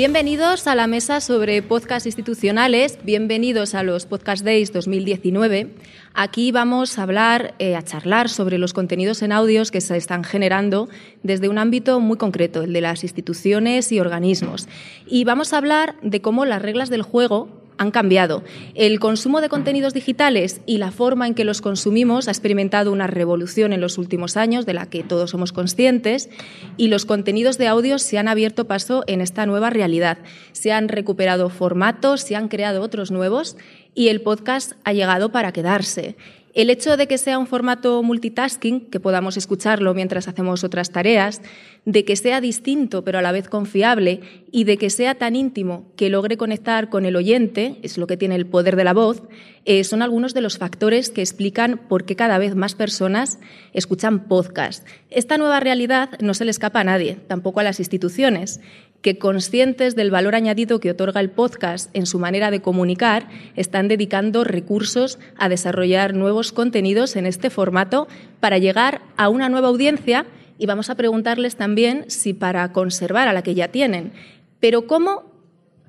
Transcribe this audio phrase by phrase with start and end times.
[0.00, 5.74] Bienvenidos a la mesa sobre podcast institucionales, bienvenidos a los Podcast Days 2019.
[6.14, 10.24] Aquí vamos a hablar, eh, a charlar sobre los contenidos en audios que se están
[10.24, 10.88] generando
[11.22, 14.68] desde un ámbito muy concreto, el de las instituciones y organismos.
[15.06, 18.44] Y vamos a hablar de cómo las reglas del juego han cambiado.
[18.74, 23.06] El consumo de contenidos digitales y la forma en que los consumimos ha experimentado una
[23.06, 26.28] revolución en los últimos años de la que todos somos conscientes
[26.76, 30.18] y los contenidos de audio se han abierto paso en esta nueva realidad.
[30.52, 33.56] Se han recuperado formatos, se han creado otros nuevos
[33.94, 36.16] y el podcast ha llegado para quedarse.
[36.52, 41.42] El hecho de que sea un formato multitasking, que podamos escucharlo mientras hacemos otras tareas,
[41.84, 45.92] de que sea distinto pero a la vez confiable y de que sea tan íntimo
[45.96, 49.22] que logre conectar con el oyente, es lo que tiene el poder de la voz,
[49.64, 53.38] eh, son algunos de los factores que explican por qué cada vez más personas
[53.72, 54.86] escuchan podcast.
[55.10, 58.60] Esta nueva realidad no se le escapa a nadie, tampoco a las instituciones
[59.02, 63.88] que conscientes del valor añadido que otorga el podcast en su manera de comunicar, están
[63.88, 68.08] dedicando recursos a desarrollar nuevos contenidos en este formato
[68.40, 70.26] para llegar a una nueva audiencia
[70.58, 74.12] y vamos a preguntarles también si para conservar a la que ya tienen.
[74.60, 75.32] Pero ¿cómo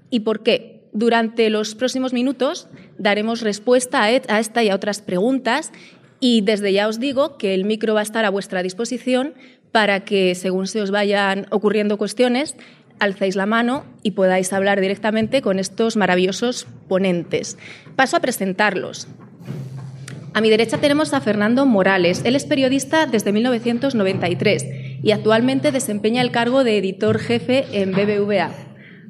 [0.09, 0.81] y por qué?
[0.93, 2.67] Durante los próximos minutos
[2.97, 5.71] daremos respuesta a esta y a otras preguntas
[6.19, 9.33] y desde ya os digo que el micro va a estar a vuestra disposición
[9.71, 12.55] para que, según se os vayan ocurriendo cuestiones,
[13.01, 17.57] alcéis la mano y podáis hablar directamente con estos maravillosos ponentes.
[17.95, 19.07] Paso a presentarlos.
[20.33, 22.21] A mi derecha tenemos a Fernando Morales.
[22.23, 24.65] Él es periodista desde 1993
[25.03, 28.51] y actualmente desempeña el cargo de editor jefe en BBVA.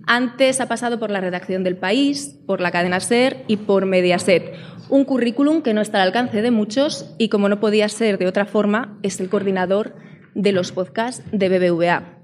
[0.08, 4.54] Antes ha pasado por la redacción del País, por la cadena SER y por Mediaset.
[4.90, 8.28] Un currículum que no está al alcance de muchos y, como no podía ser de
[8.28, 9.96] otra forma, es el coordinador
[10.34, 12.21] de los podcasts de BBVA.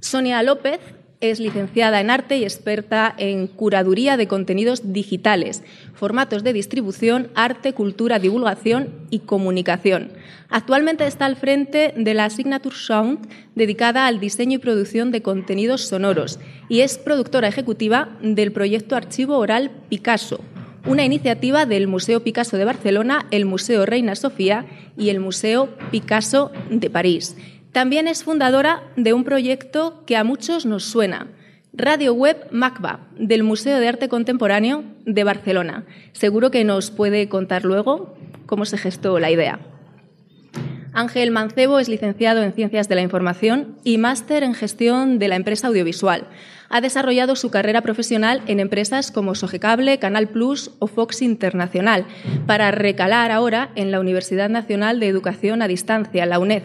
[0.00, 0.80] Sonia López
[1.20, 5.62] es licenciada en arte y experta en curaduría de contenidos digitales,
[5.94, 10.12] formatos de distribución, arte, cultura, divulgación y comunicación.
[10.50, 15.88] Actualmente está al frente de la Signature Sound, dedicada al diseño y producción de contenidos
[15.88, 20.40] sonoros, y es productora ejecutiva del proyecto Archivo Oral Picasso,
[20.86, 26.52] una iniciativa del Museo Picasso de Barcelona, el Museo Reina Sofía y el Museo Picasso
[26.70, 27.36] de París.
[27.76, 31.26] También es fundadora de un proyecto que a muchos nos suena,
[31.74, 35.84] Radio Web MACBA, del Museo de Arte Contemporáneo de Barcelona.
[36.12, 38.16] Seguro que nos puede contar luego
[38.46, 39.60] cómo se gestó la idea.
[40.94, 45.36] Ángel Mancebo es licenciado en Ciencias de la Información y máster en Gestión de la
[45.36, 46.28] Empresa Audiovisual.
[46.70, 52.06] Ha desarrollado su carrera profesional en empresas como Sogecable, Canal Plus o Fox Internacional,
[52.46, 56.62] para recalar ahora en la Universidad Nacional de Educación a Distancia, la UNED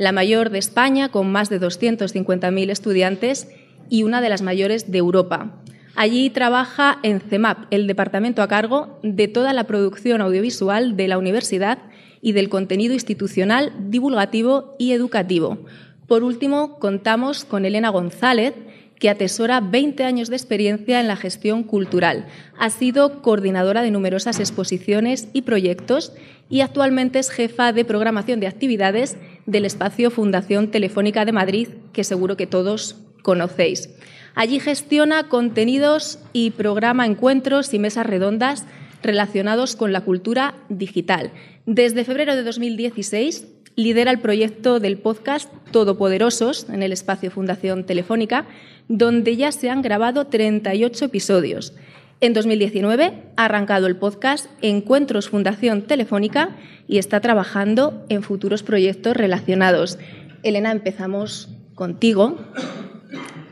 [0.00, 3.48] la mayor de España, con más de 250.000 estudiantes
[3.90, 5.60] y una de las mayores de Europa.
[5.94, 11.18] Allí trabaja en CEMAP, el departamento a cargo de toda la producción audiovisual de la
[11.18, 11.80] universidad
[12.22, 15.66] y del contenido institucional, divulgativo y educativo.
[16.06, 18.54] Por último, contamos con Elena González,
[19.00, 22.26] que atesora 20 años de experiencia en la gestión cultural.
[22.58, 26.12] Ha sido coordinadora de numerosas exposiciones y proyectos
[26.50, 29.16] y actualmente es jefa de programación de actividades
[29.46, 33.88] del espacio Fundación Telefónica de Madrid, que seguro que todos conocéis.
[34.34, 38.66] Allí gestiona contenidos y programa encuentros y mesas redondas
[39.02, 41.32] relacionados con la cultura digital.
[41.64, 43.46] Desde febrero de 2016
[43.76, 48.46] lidera el proyecto del podcast Todopoderosos en el espacio Fundación Telefónica,
[48.88, 51.74] donde ya se han grabado 38 episodios.
[52.20, 59.16] En 2019 ha arrancado el podcast Encuentros Fundación Telefónica y está trabajando en futuros proyectos
[59.16, 59.98] relacionados.
[60.42, 62.38] Elena, empezamos contigo,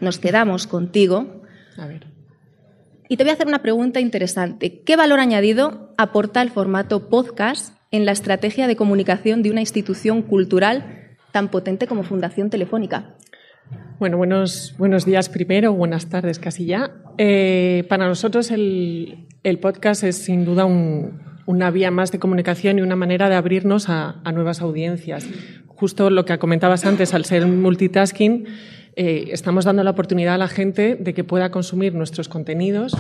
[0.01, 1.43] nos quedamos contigo.
[1.79, 2.07] A ver.
[3.09, 4.83] Y te voy a hacer una pregunta interesante.
[4.83, 10.23] ¿Qué valor añadido aporta el formato podcast en la estrategia de comunicación de una institución
[10.23, 13.15] cultural tan potente como Fundación Telefónica?
[13.99, 16.93] Bueno, buenos, buenos días primero, buenas tardes casi ya.
[17.19, 19.27] Eh, para nosotros el,
[19.61, 24.21] podcast es sin duda una vía más de comunicación y una manera de abrirnos a,
[24.33, 25.27] nuevas audiencias.
[25.67, 28.47] Justo lo que comentabas antes, al ser multitasking,
[28.97, 32.97] eh, estamos dando la oportunidad a la gente de que pueda consumir nuestros contenidos,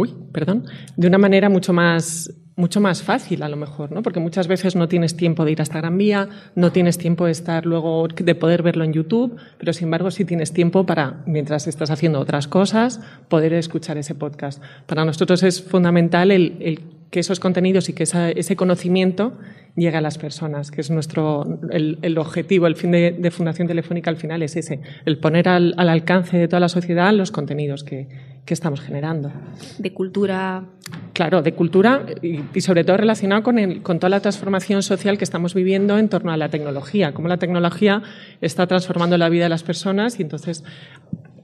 [0.00, 0.64] uy, perdón,
[0.96, 4.02] de una manera mucho más mucho más fácil a lo mejor, ¿no?
[4.02, 7.32] Porque muchas veces no tienes tiempo de ir hasta Gran Vía, no tienes tiempo de
[7.32, 11.66] estar luego de poder verlo en YouTube, pero sin embargo sí tienes tiempo para, mientras
[11.66, 14.62] estás haciendo otras cosas, poder escuchar ese podcast.
[14.86, 16.80] Para nosotros es fundamental el,
[17.10, 19.32] que esos contenidos y que ese conocimiento
[19.74, 24.16] llegue a las personas, que es nuestro el, objetivo, el fin de, Fundación Telefónica al
[24.16, 28.06] final es ese, el poner al, alcance de toda la sociedad los contenidos que,
[28.44, 29.32] que, estamos generando.
[29.78, 30.64] De cultura.
[31.12, 35.24] Claro, de cultura y, sobre todo relacionado con, el, con toda la transformación social que
[35.24, 38.02] estamos viviendo en torno a la tecnología, cómo la tecnología
[38.40, 40.64] está transformando la vida de las personas y entonces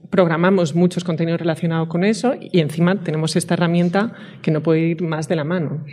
[0.09, 5.01] programamos muchos contenidos relacionados con eso y encima tenemos esta herramienta que no puede ir
[5.01, 5.83] más de la mano.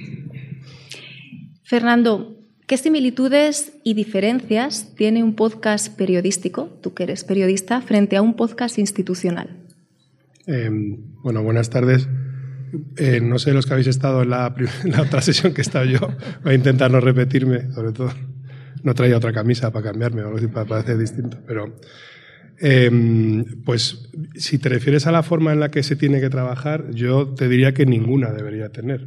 [1.62, 2.36] Fernando,
[2.66, 8.34] ¿qué similitudes y diferencias tiene un podcast periodístico, tú que eres periodista, frente a un
[8.34, 9.63] podcast institucional?
[10.46, 12.08] Em, bueno, buenas tardes.
[12.96, 14.54] Eh, no sé los que habéis estado en la,
[15.00, 16.00] otra sesión que he estado yo.
[16.42, 18.10] Voy a intentar no repetirme, sobre todo.
[18.82, 21.38] No traía otra camisa para cambiarme o algo así para parecer distinto.
[21.46, 21.74] Pero
[22.58, 26.90] Em, pues si te refieres a la forma en la que se tiene que trabajar,
[26.92, 29.06] yo te diría que ninguna debería tener.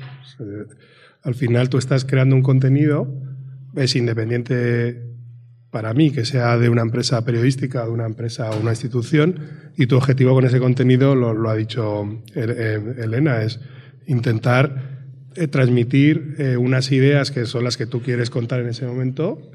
[1.23, 3.07] Al final tú estás creando un contenido,
[3.75, 5.06] es independiente
[5.77, 9.39] para mí que sea de una empresa periodística, de una empresa o una institución,
[9.77, 13.59] y tu objetivo con ese contenido, lo, ha dicho Elena, es
[14.07, 18.87] intentar eh, transmitir eh, unas ideas que son las que tú quieres contar en ese
[18.87, 19.51] momento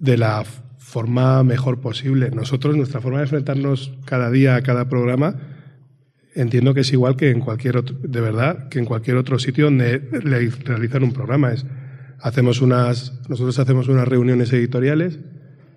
[0.00, 0.42] de la
[0.76, 2.32] forma mejor posible.
[2.32, 5.36] Nosotros, nuestra forma de enfrentarnos cada día a cada programa,
[6.34, 9.66] entiendo que es igual que en cualquier otro, de verdad, que en cualquier otro sitio
[9.66, 11.52] donde realizan un programa.
[11.52, 11.64] Es,
[12.18, 15.20] hacemos unas, nosotros hacemos unas reuniones editoriales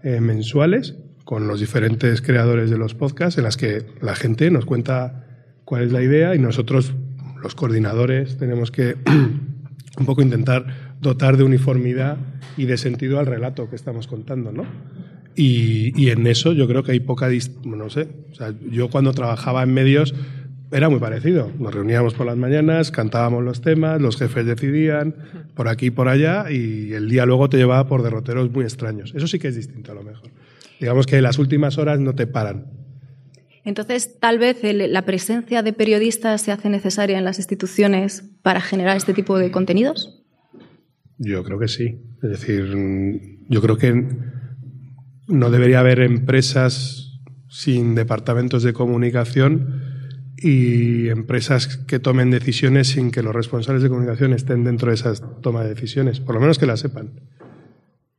[0.03, 4.65] eh, mensuales con los diferentes creadores de los podcasts en las que la gente nos
[4.65, 5.25] cuenta
[5.65, 6.94] cuál es la idea y nosotros,
[7.41, 8.97] los coordinadores, tenemos que
[9.97, 12.17] un poco intentar dotar de uniformidad
[12.57, 14.65] y de sentido al relato que estamos contando, ¿no?
[15.35, 17.27] Y, en eso yo creo que hay poca...
[17.63, 18.07] No sé,
[18.69, 20.13] yo cuando trabajaba en medios
[20.74, 21.52] era muy parecido.
[21.60, 25.16] Nos reuníamos por las mañanas, cantábamos los temas, los jefes decidían
[25.54, 29.14] por aquí y por allá y el día luego te llevaba por derroteros muy extraños.
[29.16, 30.31] Eso sí que es distinto a lo mejor.
[30.80, 32.66] Digamos que las últimas horas no te paran.
[33.64, 38.98] Entonces, tal vez la presencia de periodistas se hace necesaria en las instituciones para generar
[38.98, 40.24] este tipo de contenidos.
[41.20, 42.00] Yo creo que sí.
[42.22, 42.75] Es decir,
[43.48, 44.08] yo creo que
[45.28, 49.93] no debería haber empresas sin departamentos de comunicación
[50.38, 55.24] y empresas que tomen decisiones sin que los responsables de comunicación estén dentro de esas
[55.41, 57.12] tomas de decisiones, por lo menos que las sepan.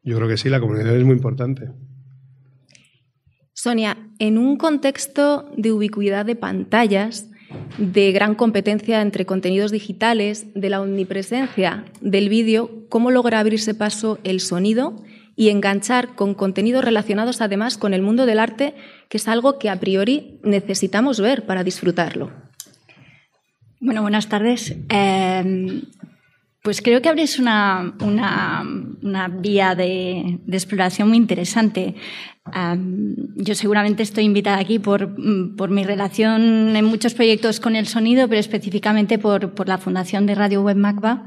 [0.03, 1.71] Yo creo que sí, la comunicación es muy importante.
[3.53, 7.31] Sonia, en un contexto de ubicuidad de pantallas,
[7.79, 14.19] de gran competencia entre contenidos digitales, de la omnipresencia del vídeo, ¿cómo logra abrirse paso
[14.25, 15.03] el sonido
[15.37, 18.75] y enganchar con contenidos relacionados además con el mundo del arte,
[19.09, 22.31] que es algo que a priori necesitamos ver para disfrutarlo?
[23.81, 24.75] Bueno, buenas tardes.
[24.89, 25.83] Em,
[26.65, 27.93] pues creo que abres una,
[29.43, 31.95] vía de, exploración muy interesante.
[33.37, 35.19] yo seguramente estoy invitada aquí por,
[35.69, 40.63] mi relación en muchos proyectos con el sonido, pero específicamente por, la Fundación de Radio
[40.63, 41.27] Web MACBA,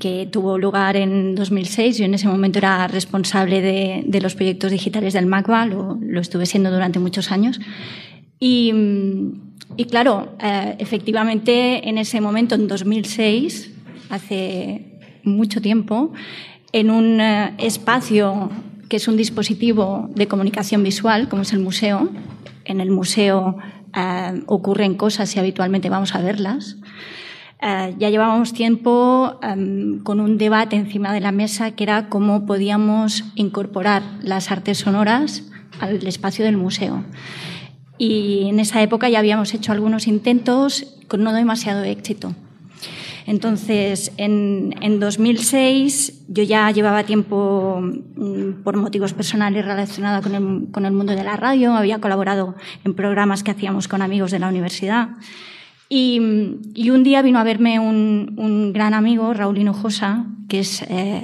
[0.00, 1.98] que tuvo lugar en 2006.
[1.98, 6.46] Yo en ese momento era responsable de, los proyectos digitales del MACBA, lo, lo estuve
[6.46, 7.60] siendo durante muchos años.
[8.40, 8.72] Y,
[9.76, 13.70] y claro, eh, efectivamente en ese momento, en 2006,
[14.10, 16.12] hace mucho tiempo,
[16.72, 18.50] en un eh, espacio
[18.88, 22.10] que es un dispositivo de comunicación visual, como es el museo,
[22.64, 23.56] en el museo
[23.96, 26.76] eh, ocurren cosas y habitualmente vamos a verlas.
[27.60, 29.38] Ya llevábamos tiempo
[30.02, 35.44] con un debate encima de la mesa que era cómo podíamos incorporar las artes sonoras
[35.80, 37.04] al espacio del museo.
[37.96, 42.34] Y en esa época ya habíamos hecho algunos intentos con no demasiado éxito.
[43.26, 50.92] Entonces, en, en 2006 yo ya llevaba tiempo, mm, por motivos personales, el, con el
[50.92, 55.08] mundo de la radio, había colaborado en programas que hacíamos con amigos de la universidad.
[55.96, 56.18] Y,
[56.90, 61.22] un día vino a verme un, un gran amigo, Raúl Hinojosa, que es eh,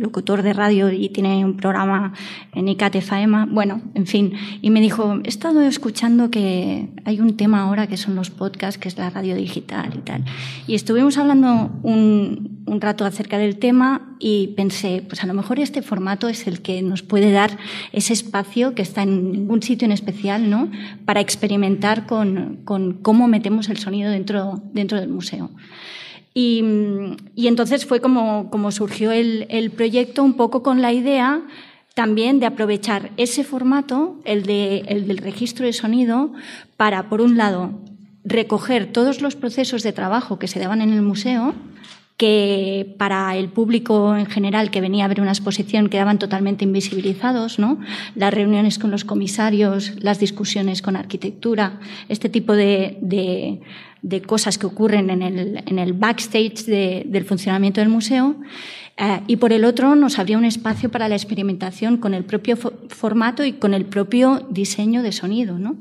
[0.00, 2.12] locutor de radio y tiene un programa
[2.54, 7.36] en ICATE FAEMA, bueno, en fin, y me dijo, he estado escuchando que hay un
[7.36, 10.24] tema ahora que son los podcasts, que es la radio digital y tal.
[10.66, 15.82] Y estuvimos hablando un, rato acerca del tema y pensé, pues a lo mejor este
[15.82, 17.58] formato es el que nos puede dar
[17.92, 20.70] ese espacio que está en ningún sitio en especial, ¿no?
[21.04, 22.60] Para experimentar con,
[23.02, 25.50] cómo metemos el sonido dentro del museo.
[26.40, 31.42] Y, entonces fue como, como surgió el, el, proyecto un poco con la idea
[31.94, 36.32] también de aprovechar ese formato, el, de, el del registro de sonido,
[36.76, 37.72] para, por un lado,
[38.22, 41.56] recoger todos los procesos de trabajo que se daban en el museo
[42.18, 47.60] que para el público en general que venía a ver una exposición quedaban totalmente invisibilizados,
[47.60, 47.78] ¿no?
[48.16, 51.78] Las reuniones con los comisarios, las discusiones con arquitectura,
[52.08, 53.60] este tipo de, de,
[54.26, 58.36] cosas que ocurren en el, en el backstage del funcionamiento del museo.
[58.96, 62.56] Eh, y por el otro nos abría un espacio para la experimentación con el propio
[62.56, 65.76] formato y con el propio diseño de sonido, ¿no?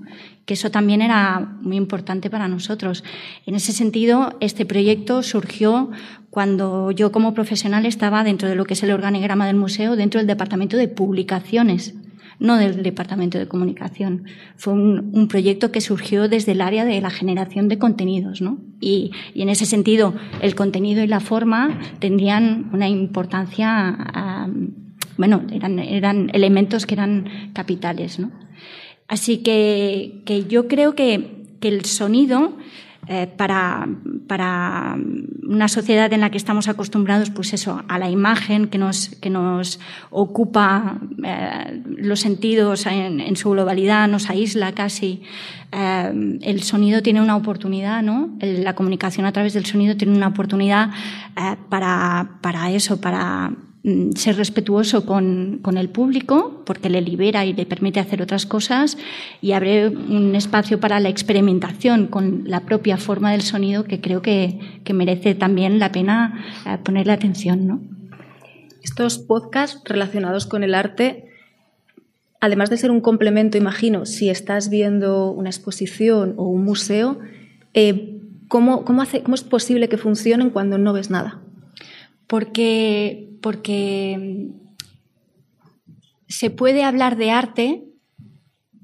[0.47, 3.03] que eso también era muy importante para nosotros.
[3.45, 5.91] En ese sentido, este proyecto surgió
[6.29, 10.19] cuando yo como profesional estaba dentro de lo que es el organigrama del museo, dentro
[10.19, 11.95] del departamento de publicaciones,
[12.39, 14.25] no del departamento de comunicación.
[14.56, 18.60] Fue un, proyecto que surgió desde el área de la generación de contenidos, ¿no?
[18.79, 24.48] Y, en ese sentido, el contenido y la forma tendrían una importancia,
[25.17, 28.32] bueno, eran, eran elementos que eran capitales, ¿no?
[29.08, 32.56] Así que, yo creo que, el sonido
[33.10, 33.88] eh, para,
[35.48, 39.30] una sociedad en la que estamos acostumbrados, pues eso, a la imagen que nos, que
[39.30, 45.22] nos ocupa eh, los sentidos en, su globalidad, nos aísla casi.
[45.72, 48.30] Eh, el sonido tiene una oportunidad, ¿no?
[48.42, 50.92] La comunicación a través del sonido tiene una oportunidad
[51.70, 53.54] para, para eso, para
[54.15, 58.98] ser respetuoso con, el público, porque le libera y le permite hacer otras cosas,
[59.41, 64.22] y abre un espacio para la experimentación con la propia forma del sonido que creo
[64.22, 64.60] que,
[64.94, 67.67] merece también la pena eh, ponerle atención.
[67.67, 67.82] ¿no?
[68.82, 71.29] Estos podcasts relacionados con el arte,
[72.41, 77.20] además de ser un complemento, imagino, si estás viendo una exposición o un museo,
[77.74, 81.41] eh, ¿cómo, hace, ¿cómo es posible que funcionen cuando no ves nada?
[82.27, 84.50] Porque porque
[86.27, 87.84] se puede hablar de arte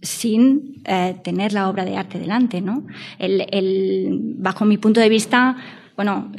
[0.02, 2.86] sin eh, tener la obra de arte delante, ¿no?
[4.38, 5.56] bajo mi punto de vista,
[5.96, 6.32] bueno,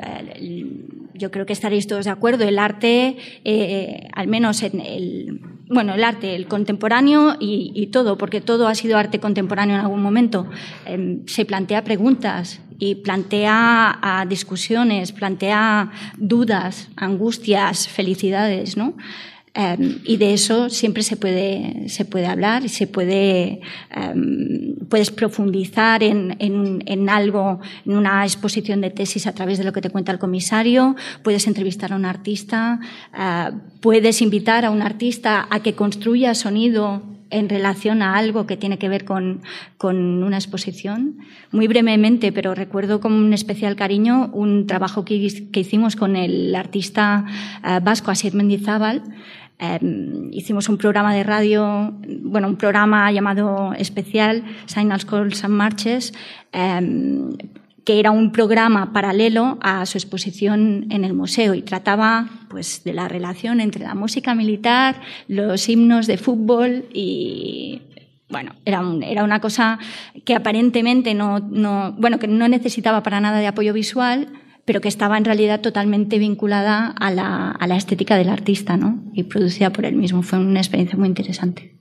[1.15, 5.95] yo creo que estaréis todos de acuerdo, el arte, eh, al menos en el, bueno,
[5.95, 10.47] el arte, el contemporáneo y, todo, porque todo ha sido arte contemporáneo en algún momento,
[10.85, 18.95] em, se plantea preguntas y plantea discusiones, plantea dudas, angustias, felicidades, ¿no?
[19.57, 23.61] Em, y de eso siempre se puede, se puede hablar y se puede,
[23.95, 29.65] em, puedes profundizar en, en, en, algo, en una exposición de tesis a través de
[29.65, 32.81] lo que te cuenta el comisario, puedes entrevistar a un artista,
[33.13, 38.57] uh, puedes invitar a un artista a que construya sonido en relación a algo que
[38.57, 39.43] tiene que ver con,
[39.77, 41.19] con, una exposición.
[41.53, 46.55] Muy brevemente, pero recuerdo con un especial cariño un trabajo que, que hicimos con el
[46.55, 47.27] artista
[47.63, 49.03] uh, vasco Asier Mendizábal,
[49.59, 56.13] Em, hicimos un programa de radio, bueno, un programa llamado especial, Signals, Calls and Marches,
[56.53, 57.37] em,
[57.85, 62.95] que era un programa paralelo a su exposición en el museo y trataba pues, de
[62.95, 67.83] la relación entre la música militar, los himnos de fútbol y
[68.31, 69.79] bueno, era, era una cosa
[70.25, 74.29] que aparentemente no, no, bueno, que no necesitaba para nada de apoyo visual,
[74.65, 79.03] pero que estaba en realidad totalmente vinculada a la, a la estética del artista ¿no?
[79.13, 80.23] y producida por él mismo.
[80.23, 81.77] Fue una experiencia muy interesante.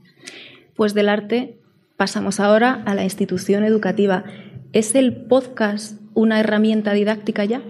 [0.75, 1.59] Pues del arte
[1.97, 4.25] pasamos ahora a la institución educativa.
[4.73, 7.61] ¿Es el podcast una herramienta didáctica ya?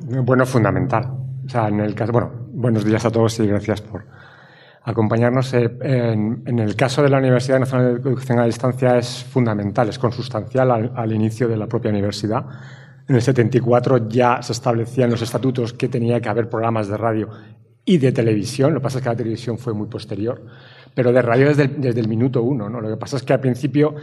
[0.00, 1.06] Bueno, fundamental.
[1.46, 4.04] O sea, en el caso, bueno, buenos días a todos y gracias por
[4.82, 5.54] acompañarnos.
[5.54, 9.98] Eh, en, el caso de la Universidad Nacional de Educación a Distancia es fundamental, es
[9.98, 12.44] consustancial al, al inicio de la propia universidad
[13.08, 17.28] en el 74 ya se establecían los estatutos que tenía que haber programas de radio
[17.84, 18.74] y de televisión.
[18.74, 20.44] Lo que pasa es que la televisión fue muy posterior,
[20.94, 22.68] pero de radio desde el, desde el minuto uno.
[22.68, 22.80] ¿no?
[22.80, 23.94] Lo que pasa es que al principio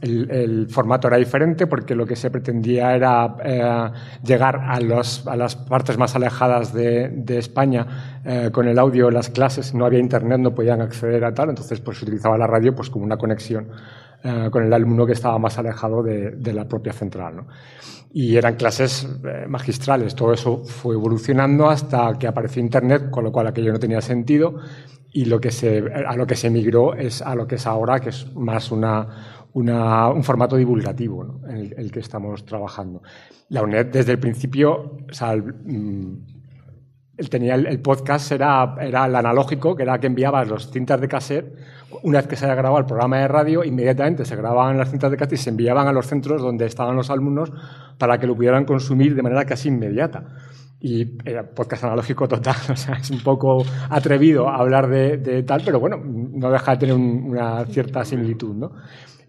[0.00, 3.90] el, formato era diferente porque lo que se pretendía era eh,
[4.22, 9.10] llegar a, los, a, las partes más alejadas de, de España eh, con el audio,
[9.10, 9.74] las clases.
[9.74, 12.90] No había internet, no podían acceder a tal, entonces pues, se utilizaba la radio pues,
[12.90, 13.68] como una conexión
[14.22, 17.36] eh, con el alumno que estaba más alejado de, de la propia central.
[17.36, 17.46] ¿no?
[18.16, 20.14] y eran clases eh, magistrales.
[20.14, 24.60] Todo eso fue evolucionando hasta que apareció Internet, con lo cual aquello no tenía sentido
[25.14, 28.00] y lo que se, a lo que se migró es a lo que es ahora,
[28.00, 33.00] que es más una, una, un formato divulgativo en el, que estamos trabajando.
[33.48, 34.98] La UNED desde el principio,
[35.64, 36.12] mm,
[37.16, 41.06] el, tenía el, podcast era, era el analógico, que era que enviabas los cintas de
[41.06, 41.56] cassette
[42.02, 45.12] una vez que se había grabado el programa de radio, inmediatamente se grababan las cintas
[45.12, 47.52] de cassette y se enviaban a los centros donde estaban los alumnos
[47.98, 50.24] para que lo pudieran consumir de manera casi inmediata.
[50.80, 55.62] Y era podcast analógico total, o sea, es un poco atrevido hablar de, de tal,
[55.64, 58.72] pero bueno, no deja de tener un, una cierta similitud, ¿no?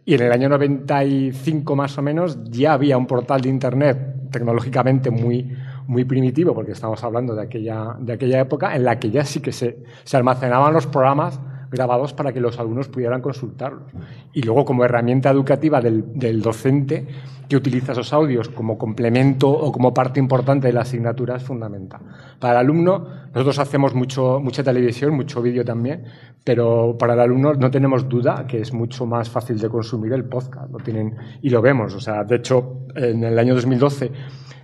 [0.08, 5.10] Y en el año 95 más o menos ya había un portal de Internet tecnológicamente
[5.10, 5.52] muy,
[5.88, 9.40] muy primitivo, porque estamos hablando de aquella, de aquella época, en la que ya sí
[9.40, 11.40] que se, se almacenaban los programas
[11.72, 13.92] grabados para que los alumnos pudieran consultarlos.
[14.34, 17.08] Y luego, como herramienta educativa del, docente
[17.48, 22.02] que utiliza esos audios como complemento o como parte importante de la asignatura es fundamental.
[22.40, 26.06] Para el alumno, nosotros hacemos mucho, mucha televisión, mucho vídeo también,
[26.44, 30.26] pero para el alumno no tenemos duda que es mucho más fácil de consumir el
[30.26, 30.72] podcast.
[30.72, 31.94] Lo tienen, y lo vemos.
[31.94, 34.12] O sea, de hecho, en el año 2012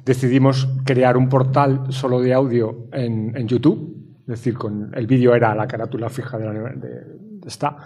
[0.03, 5.35] decidimos crear un portal solo de audio en, en YouTube es decir, con el vídeo
[5.35, 7.03] era la carátula fija de, la, de,
[7.45, 7.77] esta.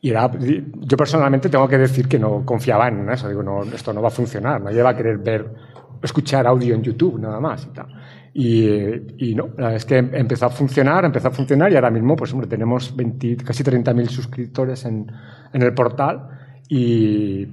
[0.00, 3.28] Y era, yo personalmente tengo que decir que no confiaba en eso.
[3.28, 4.60] Digo, no, esto no va a funcionar.
[4.60, 5.54] Nadie va a querer ver,
[6.02, 7.86] escuchar audio en YouTube nada más y tal.
[8.34, 12.32] Y, y no, es que empezó a funcionar, empezó a funcionar y ahora mismo, pues
[12.32, 15.10] hombre, tenemos 20, casi 30.000 suscriptores en,
[15.52, 17.46] en el portal y,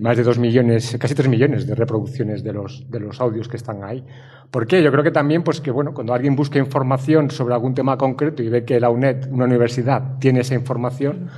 [0.00, 3.56] más de 2 millones, casi 3 millones de reproducciones de los, de los audios que
[3.56, 4.04] están ahí.
[4.50, 4.82] ¿Por qué?
[4.82, 8.42] Yo creo que también, pues que bueno, cuando alguien busca información sobre algún tema concreto
[8.42, 11.28] y ve que la UNED, una universidad, tiene esa información,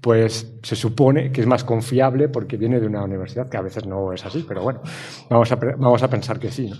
[0.00, 3.86] pues se supone que es más confiable porque viene de una universidad, que a veces
[3.86, 4.80] no es así, pero bueno,
[5.28, 6.70] vamos a, vamos a pensar que sí.
[6.70, 6.76] ¿no?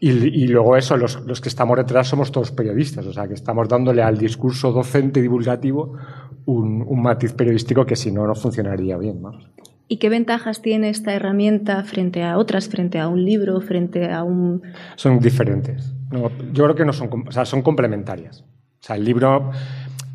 [0.00, 3.34] Y, y, luego eso, los, los, que estamos detrás somos todos periodistas, o sea, que
[3.34, 5.96] estamos dándole al discurso docente divulgativo
[6.46, 9.22] un, un matiz periodístico que si no, no funcionaría bien.
[9.22, 9.32] ¿no?
[9.86, 14.22] ¿Y qué ventajas tiene esta herramienta frente a otras, frente a un libro, frente a
[14.22, 14.62] un...?
[14.96, 15.94] Son diferentes.
[16.10, 18.40] No, yo creo que no son, o sea, son complementarias.
[18.40, 19.50] O sea, el libro,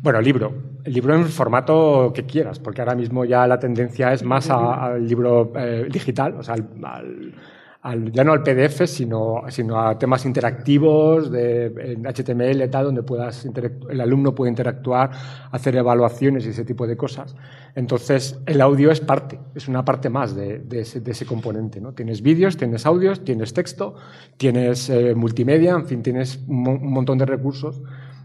[0.02, 0.52] bueno, el libro,
[0.84, 5.06] el libro en formato que quieras, porque ahora mismo ya la tendencia es más al
[5.06, 7.34] libro eh, digital, o sea, al, al
[7.82, 13.46] ya no al PDF, sino, sino a temas interactivos de en HTML, tal, donde puedas
[13.88, 15.10] el alumno puede interactuar,
[15.50, 17.34] hacer evaluaciones y ese tipo de cosas.
[17.74, 21.80] Entonces, el audio es parte, es una parte más de, de, ese, componente.
[21.80, 21.92] ¿no?
[21.92, 23.94] Tienes vídeos, tienes audios, tienes texto,
[24.36, 27.80] tienes eh, multimedia, en fin, tienes un montón de recursos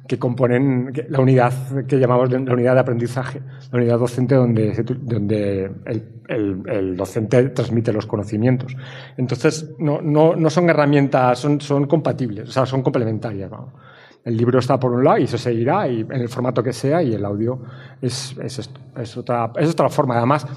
[0.08, 1.54] que componen la unidad
[1.88, 3.42] que llamamos la unidad de aprendizaje,
[3.72, 8.76] la unidad docente donde, donde el, el, docente transmite los conocimientos.
[9.18, 13.52] Entonces, no, no, no son herramientas, son, son compatibles, o sea, son complementarias.
[14.24, 17.02] El libro está por un lado y eso seguirá y en el formato que sea
[17.02, 17.62] y el audio
[18.02, 20.18] es, es, es, otra, es otra forma.
[20.18, 20.48] Además,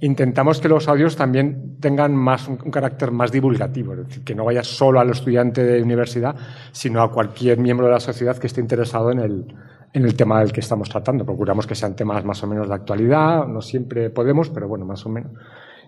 [0.00, 4.44] intentamos que los audios también tengan más un, carácter más divulgativo, es decir, que no
[4.44, 6.36] vaya solo al estudiante de universidad,
[6.72, 9.54] sino a cualquier miembro de la sociedad que esté interesado en el,
[9.92, 11.24] en el tema del que estamos tratando.
[11.24, 15.04] Procuramos que sean temas más o menos de actualidad, no siempre podemos, pero bueno, más
[15.06, 15.32] o menos.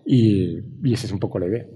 [0.05, 1.67] Y, y esa es un poco la idea.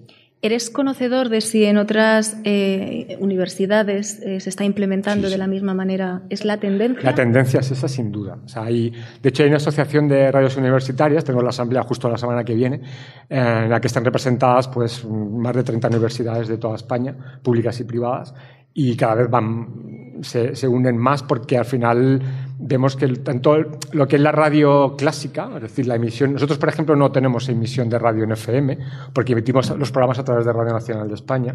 [0.45, 5.33] ¿Eres conocedor de si en otras eh, universidades eh, se está implementando sí, sí.
[5.33, 6.21] de la misma manera?
[6.29, 7.03] ¿Es la tendencia?
[7.03, 8.37] La tendencia es esa, sin duda.
[8.45, 12.11] O sea, hay, de hecho, hay una asociación de radios universitarias, tengo la asamblea justo
[12.11, 12.83] la semana que viene,
[13.31, 17.81] eh, en la que están representadas pues, más de 30 universidades de toda España, públicas
[17.81, 18.35] y privadas,
[18.75, 22.21] y cada vez van, se, se, unen más porque al final
[22.67, 23.57] vemos que tanto
[23.93, 27.49] lo que es la radio clásica, es decir, la emisión, nosotros por ejemplo no tenemos
[27.51, 28.79] emisión de radio en FM
[29.13, 31.55] porque emitimos los programas a través de Radio Nacional de España,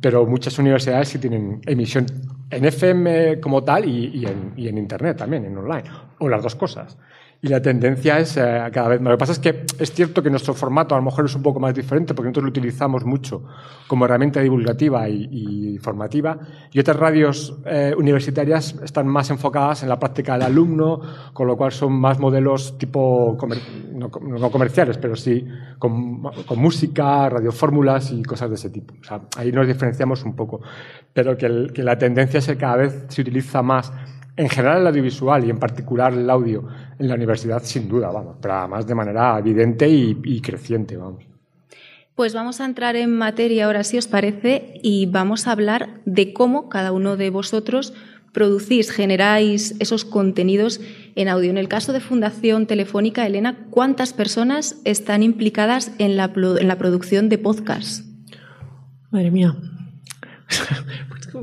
[0.00, 2.06] pero muchas universidades sí tienen emisión
[2.50, 5.84] en FM como tal y, y, en, y en Internet también, en online,
[6.18, 6.98] o las dos cosas.
[7.40, 9.12] Y la tendencia es eh, cada vez más.
[9.12, 11.42] Lo que pasa es que es cierto que nuestro formato a lo mejor es un
[11.42, 13.44] poco más diferente porque nosotros lo utilizamos mucho
[13.86, 16.36] como herramienta divulgativa y, formativa
[16.72, 21.00] y otras radios eh, universitarias están más enfocadas en la práctica del alumno,
[21.32, 23.38] con lo cual son más modelos tipo,
[23.92, 25.46] no, no, comerciales, pero sí
[25.78, 26.20] con,
[26.56, 28.94] música, radiofórmulas y cosas de ese tipo.
[29.00, 30.60] O sea, ahí nos diferenciamos un poco.
[31.12, 33.92] Pero que, que la tendencia es que cada vez se utiliza más
[34.38, 36.66] en general el audiovisual y en particular el audio
[36.98, 41.24] en la universidad, sin duda, vamos, pero además de manera evidente y, y, creciente, vamos.
[42.14, 46.32] Pues vamos a entrar en materia ahora, si os parece, y vamos a hablar de
[46.32, 47.92] cómo cada uno de vosotros
[48.32, 50.80] producís, generáis esos contenidos
[51.16, 51.50] en audio.
[51.50, 56.78] En el caso de Fundación Telefónica, Elena, ¿cuántas personas están implicadas en la, en la
[56.78, 58.06] producción de podcast?
[59.10, 59.56] Madre mía.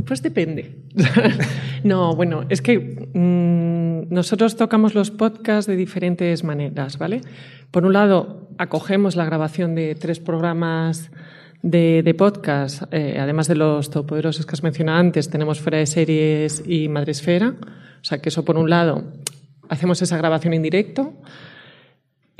[0.05, 0.75] Pues, depende.
[1.83, 7.21] no, bueno, es que mmm, nosotros tocamos los podcasts de diferentes maneras, ¿vale?
[7.71, 11.11] Por un lado, acogemos la grabación de tres programas
[11.61, 15.85] de, de podcast, eh, además de los todopoderosos que has mencionado antes, tenemos Fuera de
[15.85, 17.55] Series y Madresfera.
[17.59, 19.03] O sea, que eso por un lado,
[19.69, 21.13] hacemos esa grabación en directo.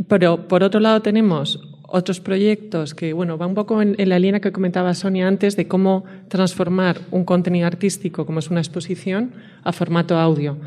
[0.08, 4.40] Pero por otro lado tenemos otros proyectos que, bueno, va un poco en, la línea
[4.40, 9.72] que comentaba Sonia antes de cómo transformar un contenido artístico, como es una exposición, a
[9.72, 10.58] formato audio.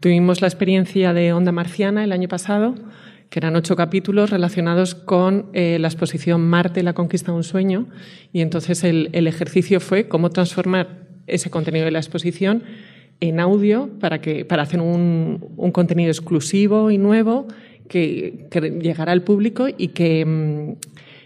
[0.00, 2.74] Tuvimos la experiencia de Onda Marciana el año pasado,
[3.28, 7.86] que eran ocho capítulos relacionados con eh, la exposición Marte, la conquista de un sueño.
[8.32, 12.64] Y entonces el, ejercicio fue cómo transformar ese contenido de la exposición
[13.20, 17.46] en audio para, que, para hacer un, contenido exclusivo y nuevo
[17.90, 18.46] que,
[18.80, 20.74] llegara al público y que, mm,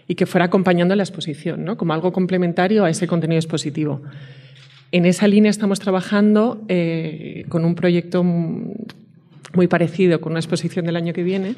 [0.07, 1.77] y que fuera acompañando la exposición, ¿no?
[1.77, 4.01] como algo complementario a ese contenido expositivo.
[4.91, 10.95] En esa línea estamos trabajando eh, con un proyecto muy parecido, con una exposición del
[10.95, 11.55] año que viene,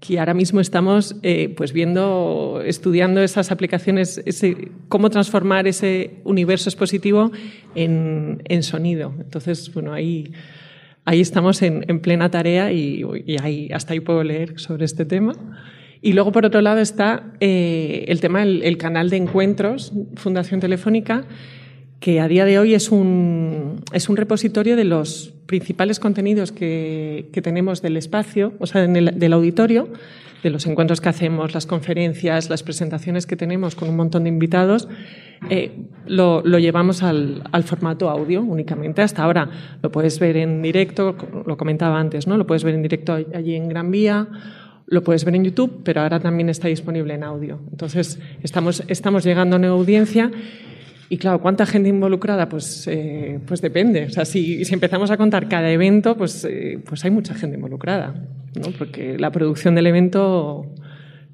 [0.00, 4.22] que ahora mismo estamos eh, pues viendo, estudiando esas aplicaciones,
[4.88, 7.30] cómo transformar ese universo expositivo
[7.74, 9.12] en, en sonido.
[9.18, 10.32] Entonces, bueno, ahí,
[11.04, 15.04] ahí estamos en, en plena tarea y, y, ahí, hasta ahí puedo leer sobre este
[15.04, 15.34] tema.
[16.02, 20.60] Y luego, por otro lado, está eh, el tema del el canal de encuentros, Fundación
[20.60, 21.24] Telefónica,
[22.00, 27.28] que a día de hoy es un, es un repositorio de los principales contenidos que,
[27.32, 29.88] que tenemos del espacio, o sea, del auditorio,
[30.42, 34.30] de los encuentros que hacemos, las conferencias, las presentaciones que tenemos con un montón de
[34.30, 34.88] invitados,
[35.48, 35.72] eh,
[36.06, 39.02] lo, lo, llevamos al, al, formato audio únicamente.
[39.02, 39.48] Hasta ahora
[39.82, 42.36] lo puedes ver en directo, lo comentaba antes, ¿no?
[42.36, 44.28] Lo puedes ver en directo allí en Gran Vía,
[44.86, 47.60] lo puedes ver en YouTube, pero ahora también está disponible en audio.
[47.70, 50.30] Entonces, estamos, estamos llegando a una audiencia
[51.08, 52.48] y claro, ¿cuánta gente involucrada?
[52.48, 54.04] Pues, eh, pues depende.
[54.04, 57.56] O sea, si, si, empezamos a contar cada evento, pues, eh, pues hay mucha gente
[57.56, 58.14] involucrada,
[58.54, 58.70] ¿no?
[58.78, 60.66] Porque la producción del evento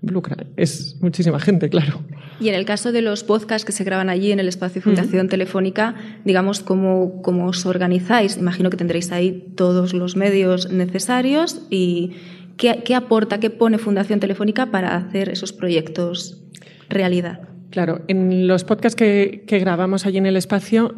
[0.03, 2.01] involucra, es muchísima gente, claro.
[2.39, 5.29] Y en el caso de los podcasts que se graban allí en el espacio Fundación
[5.29, 8.37] Telefónica, digamos, ¿cómo, ¿cómo os organizáis?
[8.37, 12.13] Imagino que tendréis ahí todos los medios necesarios y
[12.57, 16.43] ¿qué, qué aporta, qué pone Fundación Telefónica para hacer esos proyectos
[16.89, 17.41] realidad?
[17.71, 20.95] Claro, en los podcasts que, grabamos allí en el espacio,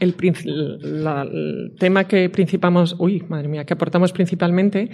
[0.00, 4.90] el, tema que principamos, uy, madre mía, que aportamos principalmente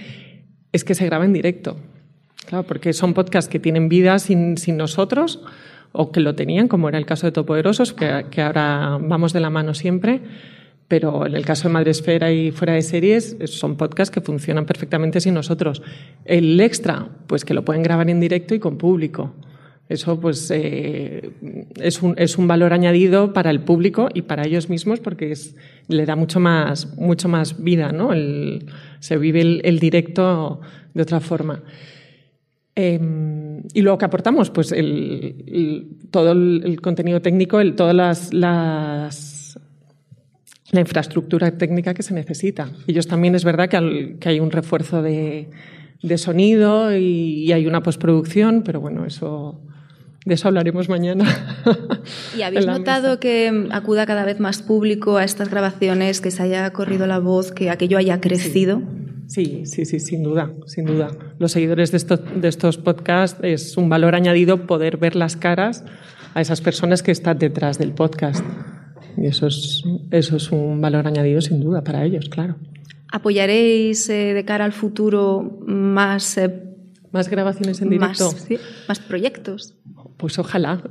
[0.72, 1.76] es que se graba en directo.
[2.46, 5.40] Claro, porque son podcasts que tienen vida sin, nosotros
[5.92, 9.40] o que lo tenían, como era el caso de Topoderosos, que, que ahora vamos de
[9.40, 10.20] la mano siempre.
[10.88, 15.20] Pero en el caso de Madresfera y Fuera de Series, son podcasts que funcionan perfectamente
[15.20, 15.82] sin nosotros.
[16.24, 19.34] El extra, pues que lo pueden grabar en directo y con público.
[19.88, 21.30] Eso pues, eh,
[21.80, 25.56] es, un, es, un, valor añadido para el público y para ellos mismos porque es,
[25.88, 28.12] le da mucho más, mucho más vida, ¿no?
[28.14, 28.66] El,
[29.00, 30.60] se vive el, directo
[30.94, 31.62] de otra forma.
[32.74, 34.74] Em, y luego que aportamos, pues
[36.10, 39.60] todo el, contenido técnico, todas las, las,
[40.70, 42.72] la infraestructura técnica que se necesita.
[42.86, 45.50] Ellos también es verdad que, que hay un refuerzo de,
[46.04, 49.62] de sonido y, hay una postproducción, pero bueno, eso
[50.24, 51.24] de eso hablaremos mañana.
[52.36, 56.70] ¿Y habéis notado que acuda cada vez más público a estas grabaciones, que se haya
[56.72, 58.82] corrido la voz, que aquello haya crecido?
[59.26, 61.10] Sí, sí, sí, sin duda, sin duda.
[61.38, 65.84] Los seguidores de estos, de estos podcasts es un valor añadido poder ver las caras
[66.34, 68.44] a esas personas que están detrás del podcast.
[69.16, 72.56] Y eso es, eso es un valor añadido sin duda para ellos, claro.
[73.12, 76.38] ¿Apoyaréis eh, de cara al futuro más...
[76.38, 76.73] Eh,
[77.14, 78.32] más grabaciones en directo.
[78.32, 78.58] Más, ¿sí?
[78.88, 79.74] más proyectos.
[80.16, 80.82] Pues ojalá.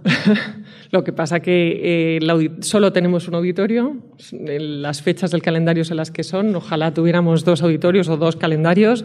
[0.91, 3.97] Lo que pasa que eh, solo tenemos un auditorio,
[4.31, 9.03] las fechas del calendario son las que son, ojalá tuviéramos dos auditorios o dos calendarios,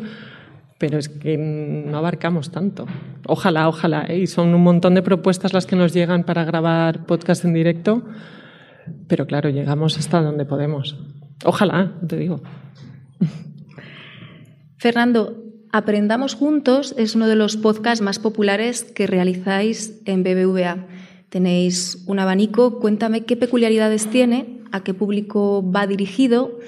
[0.79, 2.87] pero es que no abarcamos tanto.
[3.27, 4.07] Ojalá, ojalá.
[4.09, 4.21] ¿eh?
[4.21, 8.05] Y son un montón de propuestas las que nos llegan para grabar podcast en directo,
[9.09, 10.97] pero claro, llegamos hasta donde podemos.
[11.45, 12.43] Ojalá, te digo.
[14.77, 20.87] Fernando, Aprendamos Juntos es uno de los podcasts más populares que realizáis en BBVA.
[21.29, 26.59] Tenéis un abanico, cuéntame qué peculiaridades tiene, a qué público va dirigido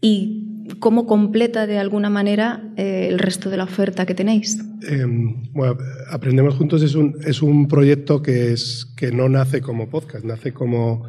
[0.00, 4.58] y cómo completa de alguna manera eh, el resto de la oferta que tenéis.
[4.88, 5.76] Em, bueno,
[6.10, 10.52] Aprendemos Juntos es un, es un proyecto que, es, que no nace como podcast, nace
[10.52, 11.04] como.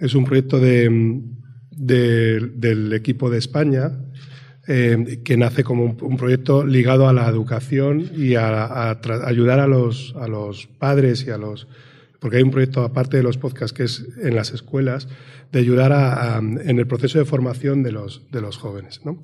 [0.00, 1.20] Es un proyecto de,
[1.72, 3.90] del equipo de España
[4.70, 10.14] eh, que nace como un, proyecto ligado a la educación y a, ayudar a los,
[10.20, 11.66] a los padres y a los...
[12.20, 15.08] Porque hay un proyecto, aparte de los podcasts, que es en las escuelas,
[15.52, 19.00] de ayudar a, en el proceso de formación de los, de los jóvenes.
[19.06, 19.22] ¿no?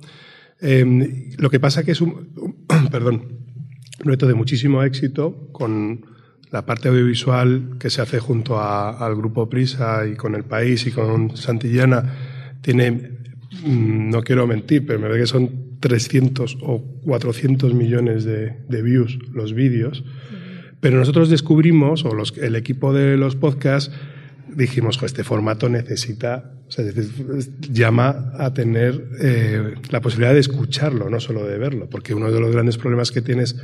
[0.62, 2.30] Em, lo que pasa que es un,
[2.90, 6.06] perdón, un proyecto de muchísimo éxito con
[6.52, 10.90] la parte audiovisual que se hace junto al Grupo Prisa y con El País y
[10.90, 12.14] con Santillana
[12.62, 13.13] tiene
[13.62, 19.54] no quiero mentir, pero me ve que son 300 o 400 millones de, views los
[19.54, 20.04] vídeos.
[20.80, 23.94] Pero nosotros descubrimos, o los, el equipo de los podcasts,
[24.54, 26.84] dijimos, este formato necesita, o sea,
[27.70, 32.40] llama a tener eh, la posibilidad de escucharlo, no solo de verlo, porque uno de
[32.40, 33.56] los grandes problemas que tienes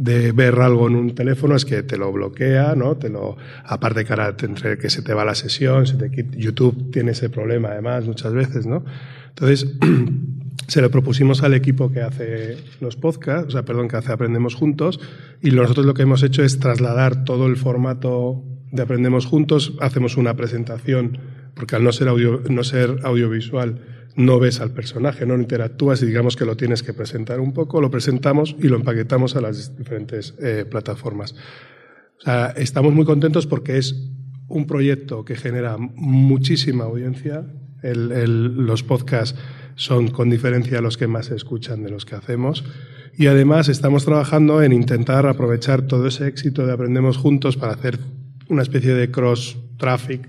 [0.00, 2.96] de ver algo en un teléfono es que te lo bloquea, ¿no?
[2.96, 4.14] Te lo, aparte que
[4.46, 8.32] entre que se te va la sesión, se te YouTube tiene ese problema además muchas
[8.32, 8.82] veces, ¿no?
[9.30, 9.74] Entonces,
[10.68, 14.54] se lo propusimos al equipo que hace los podcasts, o sea, perdón, que hace Aprendemos
[14.54, 15.00] Juntos,
[15.42, 20.16] y nosotros lo que hemos hecho es trasladar todo el formato de Aprendemos Juntos, hacemos
[20.16, 21.18] una presentación,
[21.54, 23.80] porque al no ser, audio, no ser audiovisual,
[24.16, 27.80] no ves al personaje, no interactúas y digamos que lo tienes que presentar un poco,
[27.80, 31.34] lo presentamos y lo empaquetamos a las diferentes eh, plataformas.
[32.56, 34.10] Estamos muy contentos porque es
[34.48, 37.46] un proyecto que genera muchísima audiencia.
[37.82, 39.38] Los podcasts
[39.74, 42.64] son con diferencia los que más se escuchan de los que hacemos.
[43.16, 47.98] Y además estamos trabajando en intentar aprovechar todo ese éxito de Aprendemos Juntos para hacer
[48.48, 50.28] una especie de cross traffic.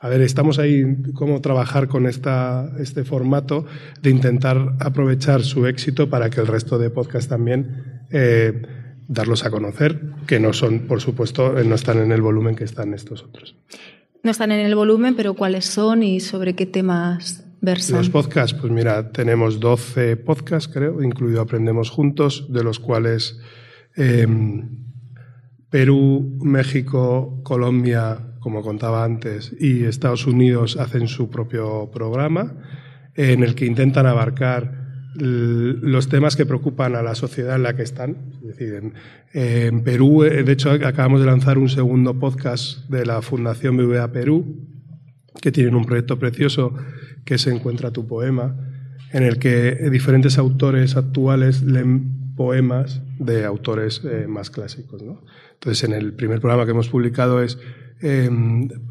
[0.00, 3.66] A ver, estamos ahí cómo trabajar con esta, este formato
[4.00, 8.62] de intentar aprovechar su éxito para que el resto de podcasts también eh,
[9.08, 12.94] darlos a conocer, que no son, por supuesto, no están en el volumen que están
[12.94, 13.56] estos otros.
[14.22, 17.98] No están en el volumen, pero ¿cuáles son y sobre qué temas versan?
[17.98, 23.38] Los podcasts, pues mira, tenemos 12 podcasts, creo, incluido Aprendemos Juntos, de los cuales
[23.96, 24.26] eh,
[25.70, 32.56] Perú, México, Colombia, como contaba antes, y Estados Unidos hacen su propio programa
[33.14, 37.82] en el que intentan abarcar los temas que preocupan a la sociedad en la que
[37.82, 38.16] están.
[38.48, 38.60] Es
[39.32, 44.12] en, Perú, eh, de hecho, acabamos de lanzar un segundo podcast de la Fundación BBVA
[44.12, 44.66] Perú,
[45.40, 46.74] que tienen un proyecto precioso
[47.24, 48.56] que se encuentra tu poema,
[49.12, 55.02] en el que diferentes autores actuales leen poemas de autores eh, más clásicos.
[55.54, 57.58] Entonces, en el primer programa que hemos publicado es
[58.00, 58.30] eh,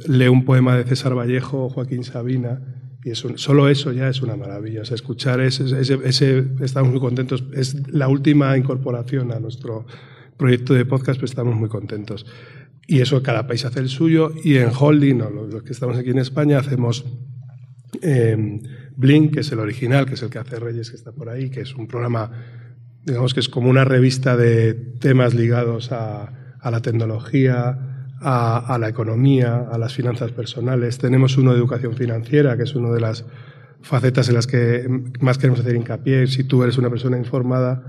[0.08, 2.60] lee un poema de César Vallejo o Joaquín Sabina,
[3.08, 4.82] y es solo eso ya es una maravilla.
[4.82, 7.46] Escuchar ese, estamos muy contentos.
[7.54, 9.86] Es la última incorporación a nuestro
[10.36, 12.26] proyecto de podcast, pues estamos muy contentos.
[12.86, 16.20] Y eso cada país hace el suyo, y en Holding, los que estamos aquí en
[16.20, 17.06] España, hacemos
[18.02, 18.60] eh,
[18.98, 21.50] Blink, que es el original, que es el que hace Reyes, que está por ahí,
[21.50, 22.30] que es un programa,
[23.06, 28.90] digamos que es como una revista de temas ligados a, a la tecnología, a, la
[28.90, 30.98] economía, a las finanzas personales.
[30.98, 33.26] Tenemos uno de educación financiera, que es una de las
[33.82, 34.88] facetas en las que
[35.20, 36.28] más queremos hacer hincapié.
[36.28, 37.84] Si tú eres una persona informada,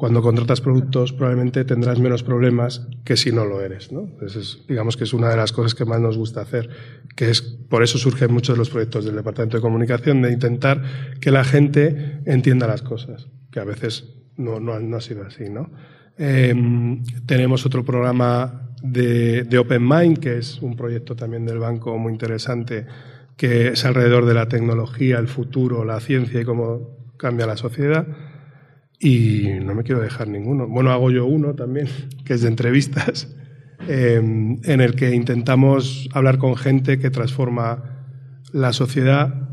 [0.00, 3.92] cuando contratas productos probablemente tendrás menos problemas que si no lo eres.
[3.92, 4.00] ¿no?
[4.00, 6.70] Entonces, digamos que es una de las cosas que más nos gusta hacer,
[7.16, 10.82] que es por eso surgen muchos de los proyectos del Departamento de Comunicación, de intentar
[11.20, 15.50] que la gente entienda las cosas, que a veces no, no, ha sido así.
[15.50, 15.70] ¿no?
[16.16, 22.12] Em, tenemos otro programa de, Open Mind, que es un proyecto también del banco muy
[22.12, 22.86] interesante,
[23.36, 28.06] que es alrededor de la tecnología, el futuro, la ciencia y cómo cambia la sociedad.
[28.98, 30.66] Y no me quiero dejar ninguno.
[30.66, 31.88] Bueno, hago yo uno también,
[32.24, 33.34] que es de entrevistas,
[33.88, 38.06] em, en el que intentamos hablar con gente que transforma
[38.52, 39.48] la sociedad.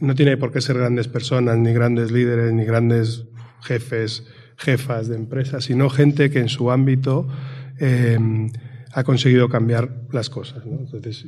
[0.00, 3.26] No tiene por qué ser grandes personas, ni grandes líderes, ni grandes
[3.62, 4.24] jefes
[4.56, 7.28] jefas de empresas, sino gente que en su ámbito
[7.78, 8.18] eh,
[8.92, 10.62] ha conseguido cambiar las cosas.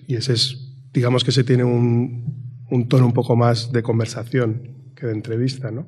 [0.06, 5.06] y ese es, digamos que se tiene un, tono un poco más de conversación que
[5.06, 5.86] de entrevista, ¿no?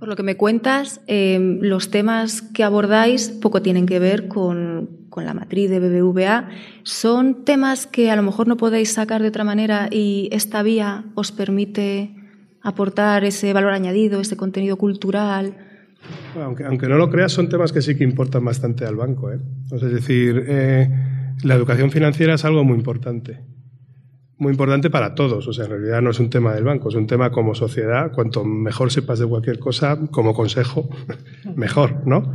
[0.00, 5.06] Por lo que me cuentas, eh, los temas que abordáis poco tienen que ver con,
[5.16, 6.50] la matriz de BBVA.
[6.82, 11.06] ¿Son temas que a lo mejor no podéis sacar de otra manera y esta vía
[11.14, 12.14] os permite
[12.60, 15.65] aportar ese valor añadido, ese contenido cultural?
[16.42, 19.32] Aunque, aunque, no lo creas, son temas que sí que importan bastante al banco.
[19.32, 19.38] ¿eh?
[19.72, 20.88] es decir, eh,
[21.42, 23.40] la educación financiera es algo muy importante.
[24.38, 25.46] Muy importante para todos.
[25.48, 28.12] O sea, en realidad no es un tema del banco, es un tema como sociedad.
[28.12, 30.88] Cuanto mejor sepas de cualquier cosa, como consejo,
[31.56, 32.34] mejor, ¿no?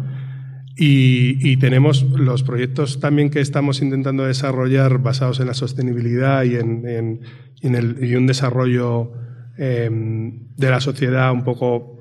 [0.76, 7.22] Y, tenemos los proyectos también que estamos intentando desarrollar basados en la sostenibilidad y en,
[7.62, 9.12] el, y un desarrollo
[9.60, 12.01] eh, de la sociedad un poco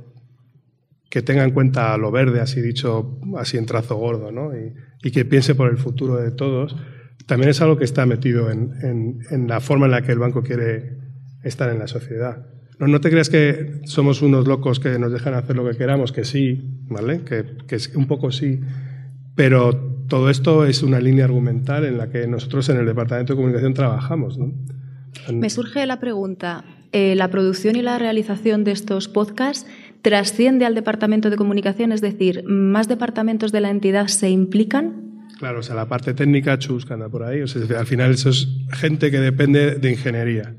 [1.11, 4.53] que tenga en cuenta lo verde, así dicho, así en trazo gordo, ¿no?
[4.57, 6.77] y, que piense por el futuro de todos,
[7.27, 10.43] también es algo que está metido en, en, la forma en la que el banco
[10.43, 10.99] quiere
[11.43, 12.47] estar en la sociedad.
[12.79, 16.13] No, no, te creas que somos unos locos que nos dejan hacer lo que queramos,
[16.13, 17.23] que sí, ¿vale?
[17.25, 18.61] Que, que un poco sí,
[19.35, 19.73] pero
[20.09, 23.75] todo esto es una línea argumental en la que nosotros en el Departamento de Comunicación
[23.75, 24.39] trabajamos.
[24.39, 24.53] ¿no?
[25.33, 29.67] Me surge la pregunta, eh, ¿la producción y la realización de estos podcasts
[30.03, 31.93] trasciende al Departamento de Comunicación?
[31.93, 35.29] Es decir, ¿más departamentos de la entidad se implican?
[35.39, 37.41] Claro, o sea, la parte técnica, Chus, que anda por ahí.
[37.41, 40.55] O sea, al final eso es gente que depende de ingeniería.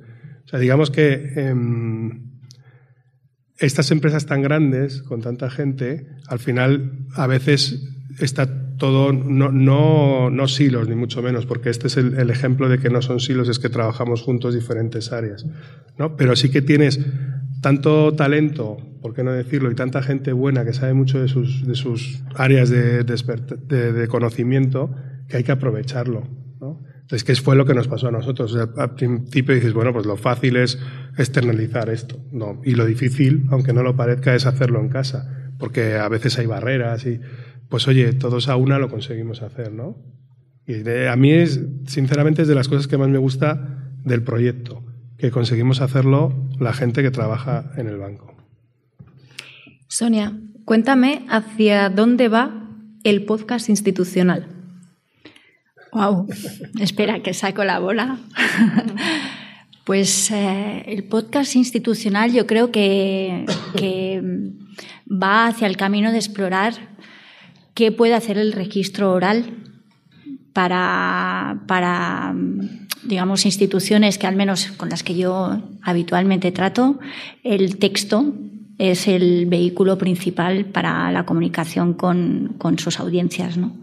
[0.45, 2.31] O sea, digamos que em,
[3.57, 7.87] estas empresas tan grandes, con tanta gente, al final a veces
[8.19, 12.67] está todo, no, no, no silos, ni mucho menos, porque este es el, el, ejemplo
[12.67, 15.45] de que no son silos, es que trabajamos juntos diferentes áreas.
[15.97, 16.17] ¿no?
[16.17, 16.99] Pero sí que tienes
[17.61, 21.65] tanto talento, por qué no decirlo, y tanta gente buena que sabe mucho de sus,
[21.65, 24.93] de sus áreas de, conocimiento,
[25.27, 26.27] que hay que aprovecharlo.
[26.59, 26.83] ¿no?
[27.01, 28.55] Entonces, ¿qué fue lo que nos pasó a nosotros?
[28.55, 30.79] Al principio dices, bueno, pues lo fácil es
[31.17, 32.23] externalizar esto.
[32.31, 32.61] No.
[32.63, 36.45] Y lo difícil, aunque no lo parezca, es hacerlo en casa, porque a veces hay
[36.45, 37.19] barreras y,
[37.69, 39.97] pues oye, todos a una lo conseguimos hacer, ¿no?
[40.67, 44.83] Y a mí es, sinceramente, es de las cosas que más me gusta del proyecto
[45.21, 48.30] que conseguimos hacerlo la gente que trabaja en el banco.
[49.91, 50.31] Sonia,
[50.63, 52.69] cuéntame hacia dónde va
[53.03, 54.47] el podcast institucional.
[55.91, 56.27] Wow,
[56.79, 58.17] espera que saco la bola.
[59.83, 64.23] pues eh, el podcast institucional yo creo que, que
[65.11, 66.73] va hacia el camino de explorar
[67.73, 69.57] qué puede hacer el registro oral
[70.53, 72.33] para, para
[73.03, 76.97] digamos, instituciones que al menos con las que yo habitualmente trato,
[77.43, 78.33] el texto
[78.81, 83.55] es el vehículo principal para la comunicación con, con sus audiencias.
[83.55, 83.75] ¿no?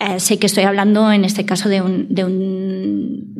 [0.00, 3.32] Eh, sé que estoy hablando en este caso de un, de un,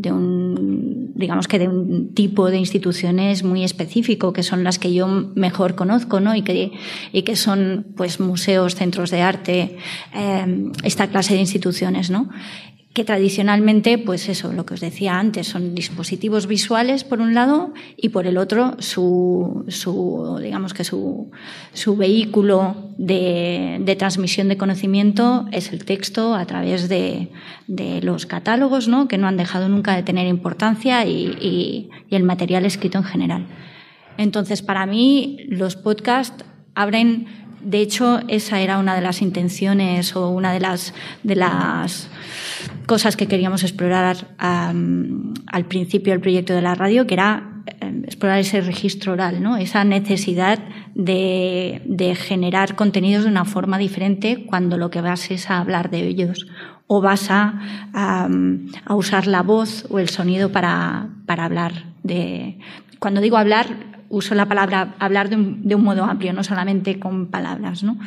[1.17, 5.75] digamos que de un tipo de instituciones muy específico, que son las que yo mejor
[5.75, 6.37] conozco, ¿no?
[6.37, 6.71] Y que,
[7.13, 9.79] y que son, pues, museos, centros de arte,
[10.15, 12.29] eh, esta clase de instituciones, ¿no?
[12.99, 17.73] Que tradicionalmente, pues eso, lo que os decía antes, son dispositivos visuales por un lado
[17.97, 19.65] y por el otro su,
[20.43, 21.31] digamos que su,
[21.75, 27.31] su vehículo de, transmisión de conocimiento es el texto a través de,
[28.03, 29.07] los catálogos, ¿no?
[29.07, 33.47] que no han dejado nunca de tener importancia y el material escrito en general.
[34.17, 37.29] Entonces, para mí, los podcasts abren
[37.61, 42.09] de hecho, esa era una de las intenciones o una de las, de las
[42.87, 48.39] cosas que queríamos explorar al principio del proyecto de la radio, que era um, explorar
[48.39, 49.57] ese registro oral, ¿no?
[49.57, 50.59] esa necesidad
[50.95, 55.91] de, de, generar contenidos de una forma diferente cuando lo que vas es a hablar
[55.91, 56.47] de ellos
[56.87, 57.61] o vas a,
[57.93, 62.59] a usar la voz o el sonido para, para hablar de...
[62.99, 66.99] Cuando digo hablar, uso la palabra hablar de un, de un modo amplio, no solamente
[66.99, 67.83] con palabras.
[67.83, 67.99] ¿no?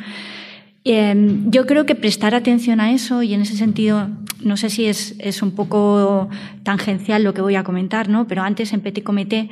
[0.84, 1.14] Eh,
[1.46, 4.08] yo creo que prestar atención a eso y en ese sentido,
[4.42, 6.28] no sé si es, es un poco
[6.64, 8.26] tangencial lo que voy a comentar, ¿no?
[8.26, 9.48] pero antes en Petit Comité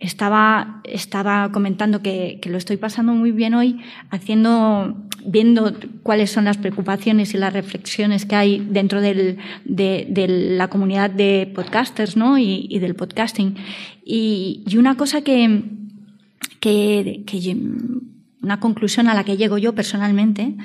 [0.00, 3.78] estaba, estaba comentando que, que, lo estoy pasando muy bien hoy
[4.10, 10.66] haciendo, viendo cuáles son las preocupaciones y las reflexiones que hay dentro del, de, la
[10.66, 12.38] comunidad de podcasters ¿no?
[12.38, 13.54] y, y del podcasting.
[14.04, 15.62] Y, y una cosa que,
[16.62, 17.56] que,
[18.40, 20.56] una conclusión a la que llego yo personalmente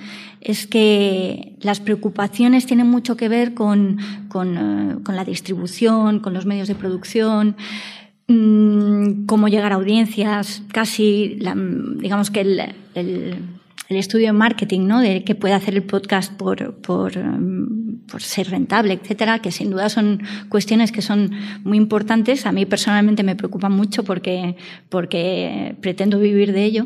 [0.41, 3.97] es que las preocupaciones tienen mucho que ver con,
[4.29, 7.55] con, con la distribución, con los medios de producción,
[8.27, 11.39] mmm, cómo llegar a audiencias, casi,
[11.99, 13.55] digamos que el,
[13.89, 14.99] el estudio de marketing, ¿no?
[14.99, 17.76] De qué puede hacer el podcast por, por, um,
[18.09, 21.31] por, ser rentable, etcétera, que sin duda son cuestiones que son
[21.63, 22.45] muy importantes.
[22.45, 24.55] A mí personalmente me preocupan mucho porque,
[24.89, 26.85] porque pretendo vivir de ello,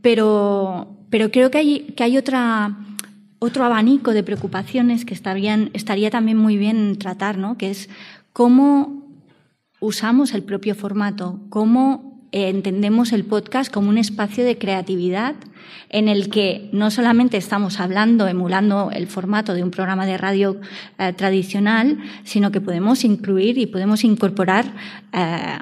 [0.00, 2.76] pero, pero creo que hay, que hay otra,
[3.38, 7.58] otro abanico de preocupaciones que estaría también muy bien tratar, ¿no?
[7.58, 7.88] Que es
[8.32, 9.02] cómo
[9.80, 15.34] usamos el propio formato, cómo entendemos el podcast como un espacio de creatividad
[15.88, 20.60] en el que no solamente estamos hablando, emulando el formato de un programa de radio
[20.98, 24.66] eh, tradicional, sino que podemos incluir y podemos incorporar
[25.12, 25.58] eh,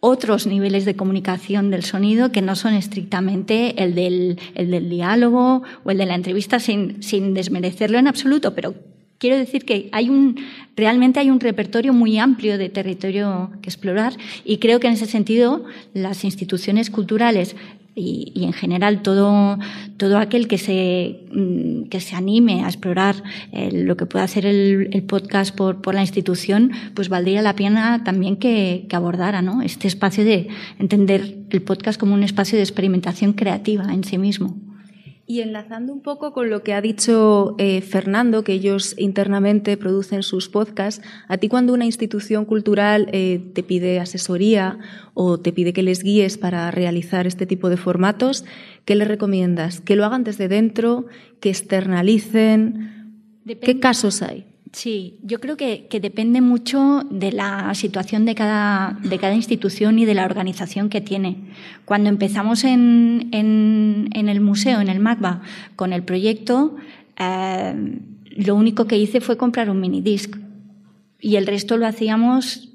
[0.00, 5.62] otros niveles de comunicación del sonido que no son estrictamente el del, el del diálogo
[5.84, 8.74] o el de la entrevista sin, sin desmerecerlo en absoluto, pero
[9.18, 10.36] Quiero decir que hay un,
[10.76, 15.06] realmente hay un repertorio muy amplio de territorio que explorar y creo que en ese
[15.06, 17.56] sentido las instituciones culturales
[17.98, 19.58] y, en general todo,
[19.96, 23.22] todo aquel que se, mm, que se anime a explorar
[23.52, 27.56] eh, lo que puede hacer el, el podcast por, por, la institución, pues valdría la
[27.56, 29.62] pena también que, que abordara ¿no?
[29.62, 34.65] este espacio de entender el podcast como un espacio de experimentación creativa en sí mismo.
[35.28, 40.22] Y enlazando un poco con lo que ha dicho eh, Fernando, que ellos internamente producen
[40.22, 44.78] sus podcasts, a ti cuando una institución cultural eh, te pide asesoría
[45.14, 48.44] o te pide que les guíes para realizar este tipo de formatos,
[48.84, 49.80] ¿qué les recomiendas?
[49.80, 51.06] ¿Que lo hagan desde dentro?
[51.40, 53.34] ¿Que externalicen?
[53.44, 53.66] Depende.
[53.66, 54.46] ¿Qué casos hay?
[54.76, 60.04] Sí, yo creo que, depende mucho de la situación de cada, de cada institución y
[60.04, 61.38] de la organización que tiene.
[61.86, 65.40] Cuando empezamos en, en, el museo, en el MACBA,
[65.76, 66.76] con el proyecto,
[67.18, 68.00] eh,
[68.32, 70.36] lo único que hice fue comprar un minidisc
[71.22, 72.68] y el resto lo hacíamos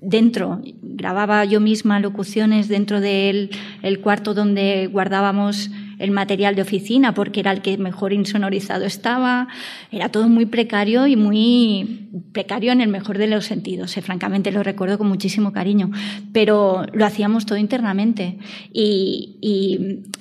[0.00, 0.60] dentro.
[0.82, 3.50] Grababa yo misma locuciones dentro del
[3.82, 9.48] el cuarto donde guardábamos el material de oficina porque era el que mejor insonorizado estaba.
[9.90, 13.96] Era todo muy precario y muy precario en el mejor de los sentidos.
[13.96, 15.90] Eh, francamente lo recuerdo con muchísimo cariño,
[16.32, 18.38] pero lo hacíamos todo internamente
[18.72, 19.32] y,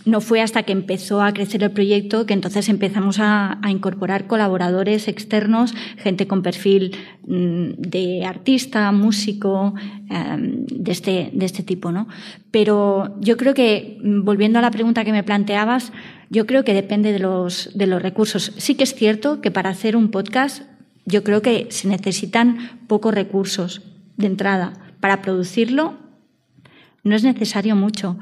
[0.06, 5.08] no fue hasta que empezó a crecer el proyecto que entonces empezamos a, incorporar colaboradores
[5.08, 6.96] externos, gente con perfil
[7.26, 9.74] mm, de artista, músico,
[10.10, 11.92] em, de, este, de este tipo.
[11.92, 12.08] ¿no?
[12.52, 15.24] Pero yo creo que, mm, volviendo a la pregunta que me
[16.30, 18.54] yo creo que depende de los, de los recursos.
[18.58, 20.64] Sí que es cierto que para hacer un podcast
[21.06, 23.82] yo creo que se necesitan pocos recursos
[24.18, 24.74] de entrada.
[25.00, 25.98] Para producirlo
[27.04, 28.18] no es necesario mucho.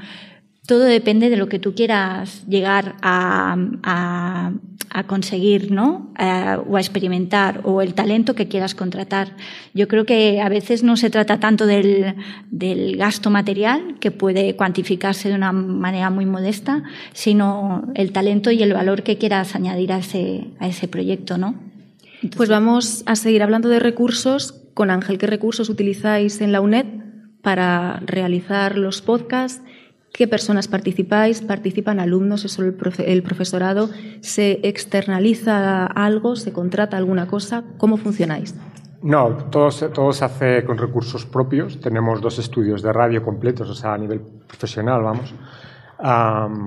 [0.66, 6.14] Todo depende de lo que tú quieras llegar a, a, conseguir, ¿no?
[6.18, 9.36] Eh, o a experimentar, o el talento que quieras contratar.
[9.74, 12.16] Yo creo que a veces no se trata tanto del,
[12.50, 18.64] del gasto material, que puede cuantificarse de una manera muy modesta, sino el talento y
[18.64, 21.56] el valor que quieras añadir a ese, a ese proyecto, ¿no?
[22.38, 24.62] Pues vamos a seguir hablando de recursos.
[24.74, 26.86] Con Ángel, ¿qué recursos utilizáis en la UNED
[27.42, 29.62] para realizar los podcasts?
[30.14, 31.42] ¿Qué personas participáis?
[31.42, 32.46] ¿Participan alumnos?
[32.46, 33.90] ¿Es solo el, profesorado?
[34.22, 36.36] ¿Se externaliza algo?
[36.36, 37.64] ¿Se contrata alguna cosa?
[37.78, 38.54] ¿Cómo funcionáis?
[39.02, 41.80] No, todo todo se hace con recursos propios.
[41.80, 45.34] Tenemos dos estudios de radio completos, o sea, a nivel profesional, vamos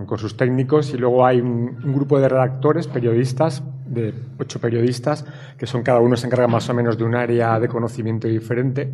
[0.06, 5.26] con sus técnicos y luego hay un, grupo de redactores, periodistas, de ocho periodistas,
[5.58, 8.90] que son cada uno se encarga más o menos de un área de conocimiento diferente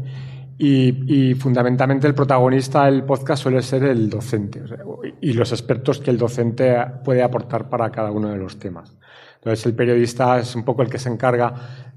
[0.58, 4.62] y, fundamentalmente el protagonista del podcast suele ser el docente
[5.20, 8.96] y los expertos que el docente puede aportar para cada uno de los temas.
[9.36, 11.52] Entonces el periodista es un poco el que se encarga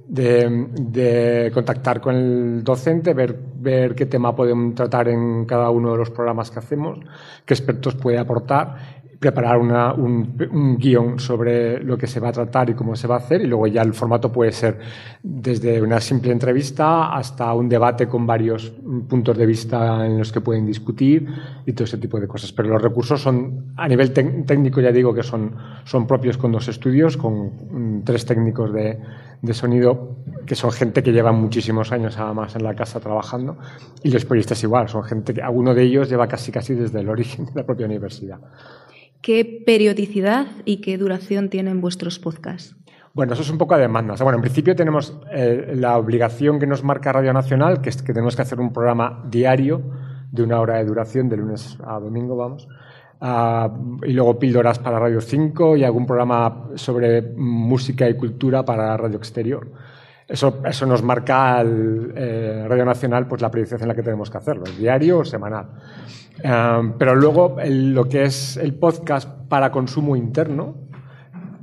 [0.08, 5.98] de, contactar con el docente, ver, ver qué tema podemos tratar en cada uno de
[5.98, 7.00] los programas que hacemos,
[7.46, 12.32] qué expertos puede aportar preparar una, un, un, guion sobre lo que se va a
[12.32, 14.80] tratar y cómo se va a hacer y luego ya el formato puede ser
[15.24, 18.72] desde una simple entrevista hasta un debate con varios
[19.08, 21.28] puntos de vista en los que pueden discutir
[21.66, 22.52] y todo ese tipo de cosas.
[22.52, 26.68] Pero los recursos son, a nivel técnico ya digo que son, son propios con dos
[26.68, 29.00] estudios, con tres técnicos de,
[29.42, 33.58] de sonido que son gente que lleva muchísimos años además en la casa trabajando
[34.04, 37.10] y los periodistas igual, son gente que alguno de ellos lleva casi casi desde el
[37.10, 38.40] origen de la propia universidad.
[39.26, 42.76] ¿Qué periodicidad y qué duración tienen vuestros podcasts?
[43.16, 44.14] Bueno, eso es un poco a demanda.
[44.22, 48.14] bueno, en principio tenemos eh, la obligación que nos marca Radio Nacional, que es que
[48.14, 49.82] tenemos que hacer un programa diario
[50.32, 52.68] de una hora de duración, de lunes a domingo, vamos.
[53.20, 58.96] Ah, y luego píldoras para Radio 5 y algún programa sobre música y cultura para
[58.96, 59.72] Radio Exterior.
[60.28, 64.30] Eso, eso nos marca al eh, Radio Nacional pues, la periodicidad en la que tenemos
[64.30, 65.68] que hacerlo, diario o semanal.
[66.98, 70.86] pero luego lo que es el podcast para consumo interno,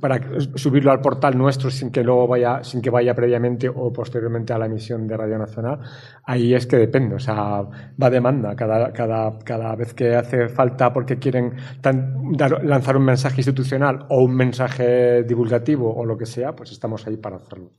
[0.02, 0.20] para
[0.56, 4.58] subirlo al portal nuestro sin que luego vaya, sin que vaya previamente o posteriormente a
[4.58, 5.78] la emisión de Radio Nacional,
[6.24, 7.62] ahí es que depende, o sea,
[8.02, 11.54] va demanda cada, cada, cada vez que hace falta porque quieren
[12.64, 17.16] lanzar un mensaje institucional o un mensaje divulgativo o lo que sea, pues estamos ahí
[17.16, 17.70] para hacerlo.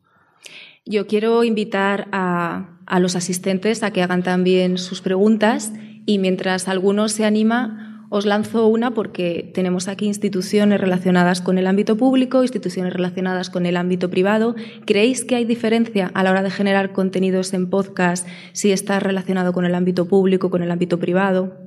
[0.85, 5.71] Yo quiero invitar a, los asistentes a que hagan también sus preguntas
[6.05, 11.67] y mientras alguno se anima, os lanzo una porque tenemos aquí instituciones relacionadas con el
[11.67, 14.55] ámbito público, instituciones relacionadas con el ámbito privado.
[14.85, 19.53] ¿Creéis que hay diferencia a la hora de generar contenidos en podcast si está relacionado
[19.53, 21.62] con el ámbito público, con el ámbito privado?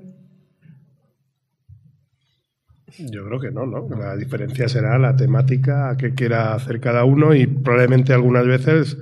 [2.99, 3.89] Yo creo que no, ¿no?
[3.89, 8.97] La diferencia será la temática que quiera hacer cada uno y probablemente algunas veces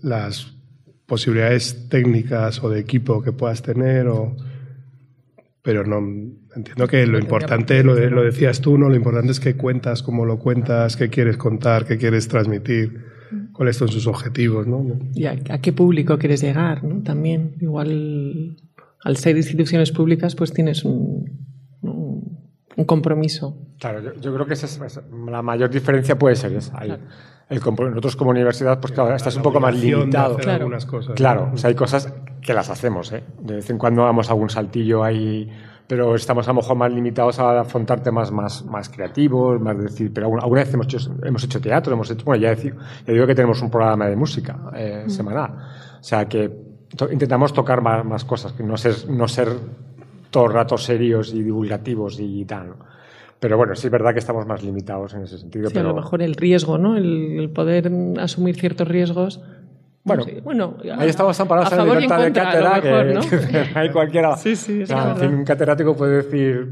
[0.00, 0.58] las
[1.06, 4.36] posibilidades técnicas o de equipo que puedas tener o
[5.62, 5.98] pero no
[6.54, 10.26] entiendo que lo importante lo, lo decías tú no lo importante es que cuentas cómo
[10.26, 13.04] lo cuentas qué quieres contar qué quieres transmitir
[13.52, 18.56] cuáles son sus objetivos no y a, a qué público quieres llegar no también igual
[19.02, 21.24] al ser instituciones públicas pues tienes un
[22.78, 23.56] un compromiso.
[23.80, 26.78] Claro, yo, creo que esa es, la mayor diferencia puede ser esa.
[27.50, 30.36] El, nosotros como universidad, pues claro, estás un poco más limitado.
[30.36, 33.10] Claro, algunas cosas, claro o sea, hay cosas que las hacemos.
[33.12, 33.24] ¿eh?
[33.40, 35.50] De vez en cuando damos algún saltillo ahí
[35.88, 40.12] pero estamos a lo mejor más limitados a afrontar temas más, más creativos, más decir,
[40.12, 42.76] pero alguna, vez hemos hecho, hemos hecho teatro, hemos hecho, bueno, ya, decir,
[43.06, 45.10] ya digo que tenemos un programa de música eh, mm.
[45.10, 45.50] semanal.
[45.98, 46.52] O sea que
[47.10, 49.48] intentamos tocar más, más, cosas, que no ser, no ser
[50.30, 52.74] todo el rato serios y divulgativos y tal.
[53.40, 55.70] Pero bueno, sí es verdad que estamos más limitados en ese sentido.
[55.72, 55.90] pero...
[55.90, 56.96] a lo mejor el riesgo, ¿no?
[56.96, 59.40] El, poder asumir ciertos riesgos.
[60.04, 64.36] Bueno, bueno ahí estamos amparados en libertad de cátedra, que, hay cualquiera.
[64.36, 66.66] Sí, sí, es un catedrático puede decir,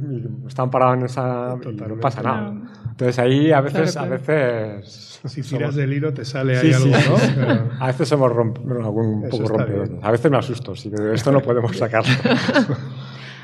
[0.49, 1.57] está amparado en esa.
[1.57, 2.55] no pasa nada.
[2.91, 3.97] Entonces ahí a veces.
[3.97, 7.71] A veces si tiras del hilo te sale ahí algo, ¿no?
[7.81, 8.59] A veces somos romp...
[8.59, 9.91] un poco rompidos.
[10.03, 12.13] A veces me asusto, sí, pero esto no podemos sacarlo.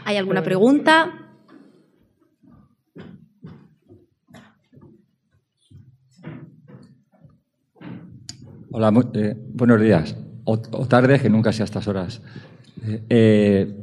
[0.05, 1.13] ¿Hay alguna pregunta?
[8.73, 10.17] Hola, eh, buenos días.
[10.45, 12.21] O, tarde, que nunca sea a estas horas.
[12.85, 13.77] Eh, eh,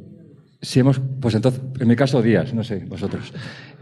[0.61, 3.31] si hemos, pues entonces, en mi caso, días, no sé, vosotros.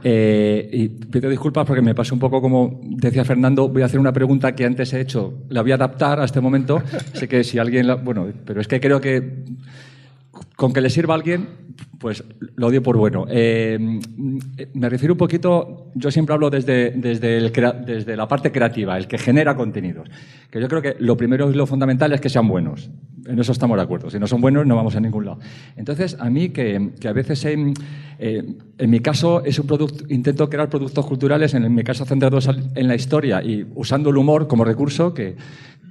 [0.03, 4.13] y pido disculpas porque me pasó un poco como decía Fernando, voy a hacer una
[4.13, 6.83] pregunta que antes he hecho, la voy a adaptar a este momento.
[7.13, 9.45] sé que si alguien, la, bueno, pero es que creo que
[10.55, 11.47] con que le sirva a alguien,
[11.99, 12.23] pues
[12.55, 13.25] lo dio por bueno.
[13.29, 13.77] Eh,
[14.73, 19.55] me refiero un poquito, yo siempre hablo desde, desde, la parte creativa, el que genera
[19.55, 20.09] contenidos.
[20.49, 22.89] Que yo creo que lo primero y lo fundamental es que sean buenos.
[23.25, 24.09] En eso estamos de acuerdo.
[24.09, 25.39] Si no son buenos, no vamos a ningún lado.
[25.75, 27.73] Entonces, a mí, que, que a veces en,
[28.19, 28.43] eh,
[28.77, 32.87] en mi caso es un producto, intento crear productos culturales, en mi caso centrados en
[32.87, 35.35] la historia y usando el humor como recurso, que,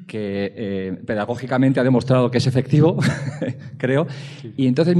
[0.07, 2.97] que eh, pedagógicamente ha demostrado que es efectivo,
[3.79, 4.07] creo.
[4.57, 4.97] Y entonces,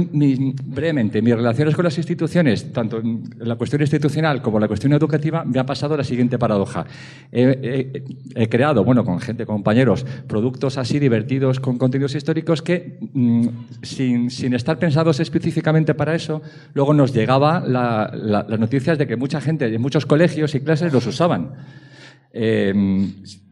[0.65, 4.91] brevemente, mis relaciones con las instituciones, tanto en la cuestión institucional como en la cuestión
[4.93, 6.85] educativa, me ha pasado la siguiente paradoja.
[7.31, 13.47] He, creado, bueno, con gente, compañeros, productos así divertidos con contenidos históricos que, mm,
[13.83, 16.41] sin, sin, estar pensados específicamente para eso,
[16.73, 21.05] luego nos llegaba las noticias de que mucha gente en muchos colegios y clases los
[21.07, 21.51] usaban.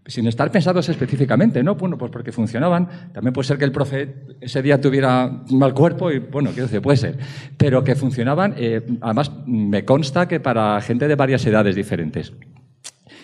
[0.07, 1.75] Sin estar pensados específicamente, ¿no?
[1.75, 2.87] Bueno, pues porque funcionaban.
[3.11, 6.81] También puede ser que el profe ese día tuviera mal cuerpo y, bueno, quiero decir,
[6.81, 7.17] puede ser.
[7.57, 12.33] Pero que funcionaban, eh, además, me consta que para gente de varias edades diferentes.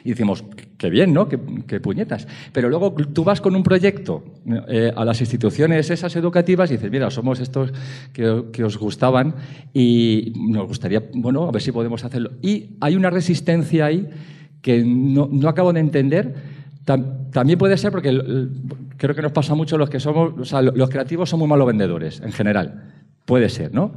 [0.04, 0.44] Y decimos,
[0.78, 1.28] qué bien, ¿no?
[1.30, 1.38] Qué,
[1.80, 2.28] puñetas.
[2.52, 4.24] Pero luego tú vas con un proyecto
[4.68, 7.72] eh, a las instituciones esas educativas y dices, mira, somos estos
[8.12, 9.36] que, que, os gustaban
[9.74, 12.32] y nos gustaría, bueno, a ver si podemos hacerlo.
[12.42, 14.10] Y hay una resistencia ahí
[14.62, 16.61] que no, no acabo de entender
[17.32, 18.12] también puede ser porque
[18.98, 21.68] creo que nos pasa mucho los que somos, o sea, los creativos son muy malos
[21.68, 22.84] vendedores en general.
[23.26, 23.94] Puede ser, ¿no?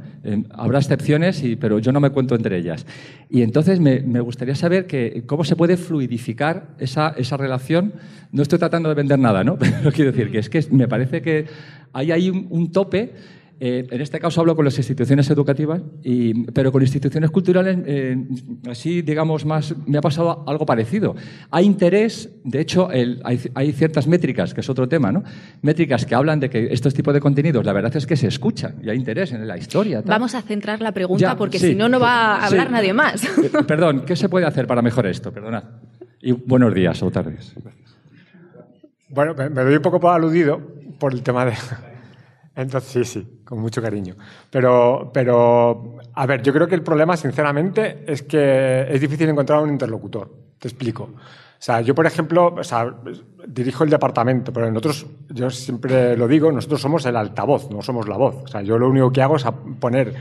[0.51, 2.85] Habrá excepciones, pero yo no me cuento entre ellas.
[3.29, 7.93] Y entonces me, gustaría saber que, cómo se puede fluidificar esa, esa, relación.
[8.31, 9.57] No estoy tratando de vender nada, ¿no?
[9.59, 11.45] Pero quiero decir que es que me parece que
[11.91, 13.13] hay ahí un tope
[13.59, 15.81] eh, en este caso hablo con las instituciones educativas,
[16.53, 18.17] pero con instituciones culturales, eh,
[18.69, 21.15] así digamos más, me ha pasado algo parecido.
[21.51, 25.23] Hay interés, de hecho, hay, ciertas métricas, que es otro tema, ¿no?
[25.61, 28.75] Métricas que hablan de que estos tipos de contenidos, la verdad es que se escuchan
[28.83, 30.01] y hay interés en la historia.
[30.05, 33.23] Vamos a centrar la pregunta porque si no, no va a hablar nadie más.
[33.23, 35.31] Eh, perdón, ¿qué se puede hacer para mejorar esto?
[35.31, 35.63] Perdonad.
[36.21, 37.53] Y buenos días o tardes.
[39.09, 40.59] Bueno, me doy un poco por aludido
[40.99, 41.53] por el tema de
[42.55, 44.15] entonces, sí, sí, con mucho cariño.
[44.49, 49.61] Pero, pero, a ver, yo creo que el problema, sinceramente, es que es difícil encontrar
[49.61, 50.31] un interlocutor.
[50.57, 51.03] Te explico.
[51.03, 52.95] O sea, yo, por ejemplo, o sea,
[53.47, 58.07] dirijo el departamento, pero nosotros, yo siempre lo digo, nosotros somos el altavoz, no somos
[58.07, 58.35] la voz.
[58.43, 59.45] O sea, yo lo único que hago es
[59.79, 60.13] poner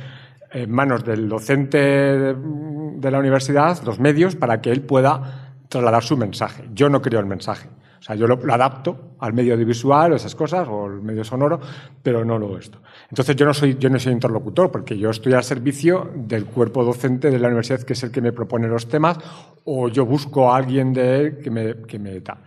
[0.51, 6.16] en manos del docente de la universidad los medios para que él pueda trasladar su
[6.16, 6.68] mensaje.
[6.72, 7.68] Yo no creo el mensaje.
[8.05, 11.59] O sea, yo lo, adapto al medio audiovisual o esas cosas, o el medio sonoro,
[12.03, 12.83] pero no lo esto.
[13.09, 16.85] Entonces yo no soy, yo no soy interlocutor, porque yo estoy al servicio del cuerpo
[16.85, 19.17] docente de la universidad, que es el que me propone los temas,
[19.65, 22.43] o yo busco a alguien de él que me, que me da.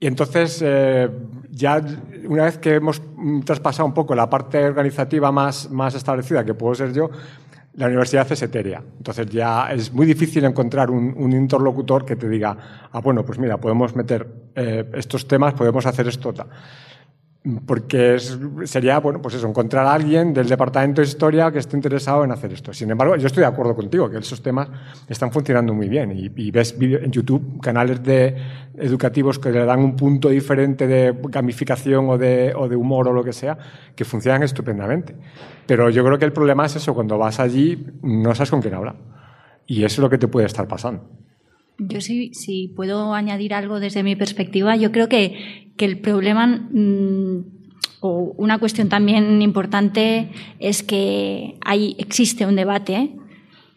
[0.00, 1.10] Y entonces, eh,
[1.50, 1.82] ya
[2.26, 3.02] una vez que hemos
[3.44, 7.10] traspasado un poco la parte organizativa más, más establecida, que puedo ser yo,
[7.76, 8.82] la universidad es etérea.
[8.98, 12.56] Entonces ya es muy difícil encontrar un, interlocutor que te diga,
[12.92, 16.32] ah, bueno, pues mira, podemos meter eh, estos temas, podemos hacer esto.
[17.66, 18.16] Porque
[18.64, 22.32] sería, bueno, pues eso, encontrar a alguien del departamento de historia que esté interesado en
[22.32, 22.72] hacer esto.
[22.72, 24.68] Sin embargo, yo estoy de acuerdo contigo, que esos temas
[25.08, 26.12] están funcionando muy bien.
[26.12, 28.34] Y, ves en YouTube canales de
[28.78, 33.12] educativos que le dan un punto diferente de gamificación o de, o de humor o
[33.12, 33.58] lo que sea,
[33.94, 35.14] que funcionan estupendamente.
[35.66, 38.72] Pero yo creo que el problema es eso, cuando vas allí no sabes con quién
[38.72, 38.96] hablar.
[39.66, 41.10] Y eso es lo que te puede estar pasando.
[41.78, 46.46] Yo sí, si puedo añadir algo desde mi perspectiva, yo creo que, que el problema,
[46.46, 47.44] mm,
[48.00, 53.16] o una cuestión también importante es que hay, existe un debate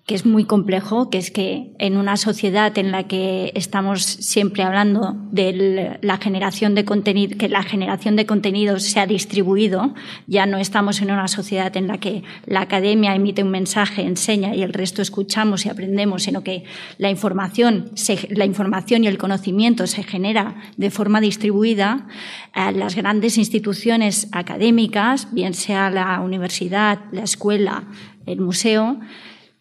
[0.07, 4.63] que es muy complejo, que es que en una sociedad en la que estamos siempre
[4.63, 9.93] hablando de la generación de contenido, que la generación de contenidos se ha distribuido,
[10.25, 14.55] ya no estamos en una sociedad en la que la academia emite un mensaje, enseña
[14.55, 16.63] y el resto escuchamos y aprendemos, sino que
[16.97, 17.91] la información,
[18.29, 22.07] la información y el conocimiento se genera de forma distribuida.
[22.55, 27.83] las grandes instituciones académicas, bien sea la universidad, la escuela,
[28.25, 29.01] el museo,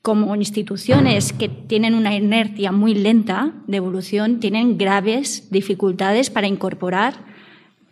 [0.07, 7.15] como instituciones que tienen una inercia muy lenta de evolución, tienen graves dificultades para incorporar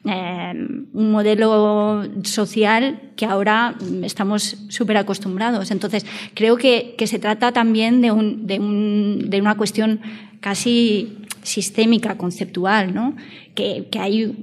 [0.04, 0.52] eh,
[0.92, 5.72] un modelo social que ahora estamos súper acostumbrados.
[5.72, 10.00] Entonces, creo que, se trata también de, un, de, un, de, una cuestión
[10.38, 13.16] casi sistémica, conceptual, ¿no?
[13.56, 14.36] que, que hay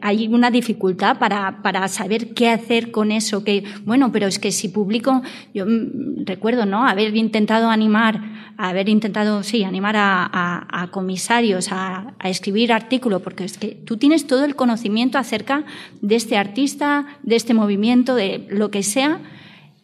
[0.00, 3.44] hay una dificultad para, para, saber qué hacer con eso.
[3.44, 5.22] Que, bueno, pero es que si publico,
[5.54, 6.86] yo mm, recuerdo, ¿no?
[6.86, 8.20] Haber intentado animar,
[8.56, 14.26] haber intentado, sí, animar a, comisarios a, a, escribir artículos, porque es que tú tienes
[14.26, 15.64] todo el conocimiento acerca
[16.00, 19.20] de este artista, de este movimiento, de lo que sea.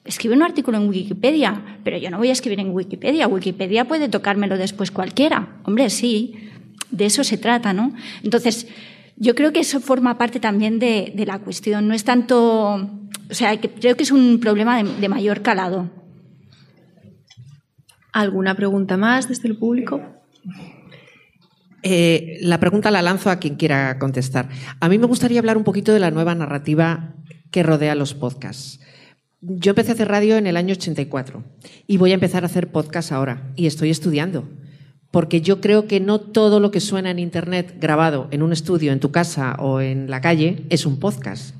[0.05, 3.27] Escribe un artículo en Wikipedia, pero yo no voy a escribir en Wikipedia.
[3.27, 5.59] Wikipedia puede tocármelo después cualquiera.
[5.65, 6.35] Hombre, sí,
[6.91, 7.93] de eso se trata, ¿no?
[8.23, 8.69] Entonces,
[9.17, 11.89] yo creo que eso forma parte también de, la cuestión.
[11.89, 15.91] No es tanto, o sea, creo que es un problema de, mayor calado.
[18.13, 20.01] ¿Alguna pregunta más desde el público?
[21.83, 24.49] Eh, la pregunta la lanzo a quien quiera contestar.
[24.81, 27.15] A mí me gustaría hablar un poquito de la nueva narrativa
[27.51, 28.81] que rodea los podcasts.
[29.41, 31.45] Yo empecé a hacer radio en el año 84
[31.87, 34.49] y voy a empezar a hacer podcast ahora y estoy estudiando
[35.11, 38.93] porque yo creo que no todo lo que suena en Internet grabado en un estudio,
[38.93, 41.55] en tu casa o en la calle es un podcast.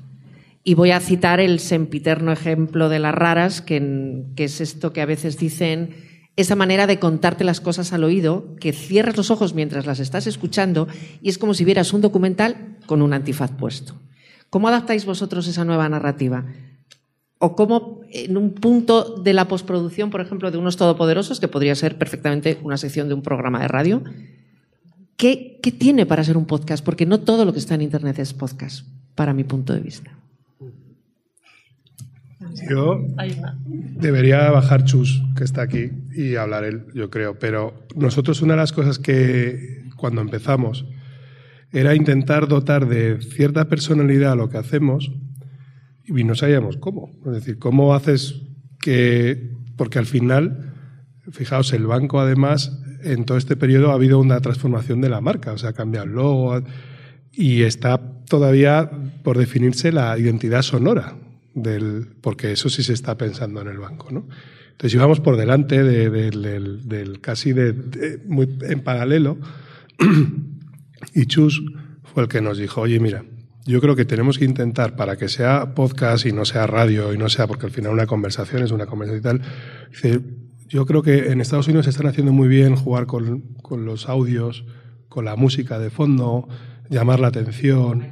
[0.63, 5.05] Y voy a citar el sempiterno ejemplo de las raras, que, es esto que a
[5.05, 5.95] veces dicen,
[6.35, 10.27] esa manera de contarte las cosas al oído, que cierras los ojos mientras las estás
[10.27, 10.87] escuchando
[11.21, 13.95] y es como si vieras un documental con un antifaz puesto.
[14.49, 16.45] ¿Cómo adaptáis vosotros esa nueva narrativa?
[17.39, 21.75] O cómo en un punto de la postproducción, por ejemplo, de unos todopoderosos, que podría
[21.75, 24.03] ser perfectamente una sección de un programa de radio,
[25.17, 26.83] ¿qué, tiene para ser un podcast?
[26.83, 30.11] Porque no todo lo que está en Internet es podcast, para mi punto de vista.
[32.69, 33.05] Yo
[33.99, 37.37] debería bajar Chus, que está aquí, y hablar él, yo creo.
[37.37, 40.85] Pero nosotros una de las cosas que cuando empezamos
[41.71, 45.11] era intentar dotar de cierta personalidad a lo que hacemos
[46.07, 47.11] y no sabíamos cómo.
[47.25, 48.41] Es decir, ¿cómo haces
[48.79, 49.51] que.?
[49.75, 50.73] Porque al final,
[51.31, 55.53] fijaos, el banco además, en todo este periodo ha habido una transformación de la marca,
[55.53, 56.63] o sea, ha cambiado el logo
[57.31, 58.89] y está todavía
[59.23, 61.15] por definirse la identidad sonora,
[61.53, 64.27] del, porque eso sí se está pensando en el banco, ¿no?
[64.71, 69.39] Entonces íbamos por delante del, casi de, muy en paralelo
[71.15, 71.63] y Chus
[72.03, 73.23] fue el que nos dijo, oye, mira,
[73.67, 77.17] yo creo que tenemos que intentar, para que sea podcast y no sea radio y
[77.17, 79.41] no sea, porque al final una conversación es una conversación y tal,
[80.67, 84.09] yo creo que en Estados Unidos se están haciendo muy bien jugar con, con los
[84.09, 84.65] audios,
[85.09, 86.47] con la música de fondo,
[86.89, 88.07] llamar la atención.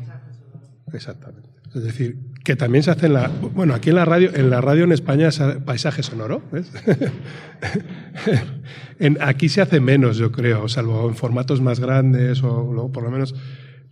[0.94, 1.50] Exactamente.
[1.74, 3.28] Es decir, que también se hace en la.
[3.28, 6.42] Bueno, aquí en la radio, en la radio en España es paisaje sonoro.
[9.20, 13.36] aquí se hace menos, yo creo, salvo en formatos más grandes o por lo menos.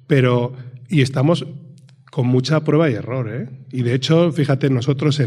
[0.07, 0.53] Pero
[0.93, 1.47] y estamos
[2.11, 3.27] con mucha prueba y error.
[3.27, 3.49] ¿eh?
[3.71, 5.19] Y de hecho, fíjate, nosotros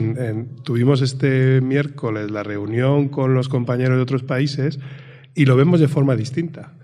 [0.63, 4.79] tuvimos este miércoles la reunión con los compañeros de otros países
[5.35, 6.75] y lo vemos de forma distinta.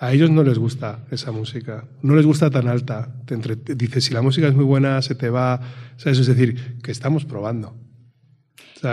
[0.00, 3.22] A ellos no les gusta esa música, no les gusta tan alta.
[3.24, 3.36] Te
[3.76, 5.60] dices, si la música es muy buena, se te va.
[5.96, 6.18] ¿sabes?
[6.18, 7.76] Es decir, que estamos probando.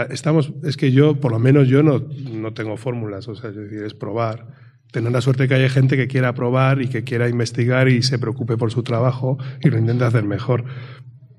[0.09, 1.99] Estamos, es que yo, por lo menos yo no,
[2.31, 5.97] no tengo fórmulas, o sea, es decir, es probar tener la suerte que haya gente
[5.97, 9.77] que quiera probar y que quiera investigar y se preocupe por su trabajo y lo
[9.77, 10.65] intente hacer mejor.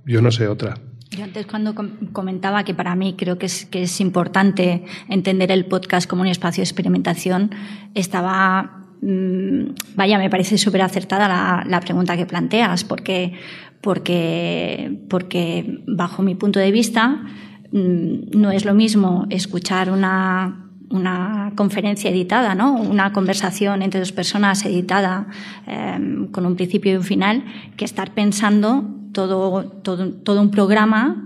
[0.04, 0.74] Yo no sé otra.
[1.10, 1.74] Yo antes cuando
[2.12, 6.28] comentaba que para mí creo que es, que es importante entender el podcast como un
[6.28, 7.50] espacio de experimentación,
[7.94, 13.34] estaba, mm, vaya, me parece súper acertada la, la, pregunta que planteas, porque,
[13.80, 17.24] porque, porque bajo mi punto de vista
[17.72, 22.74] mm, no es lo mismo escuchar una una conferencia editada, ¿no?
[22.74, 25.26] una conversación entre dos personas editada
[25.66, 27.44] em, con un principio y un final,
[27.76, 31.22] que estar pensando todo, todo, todo un programa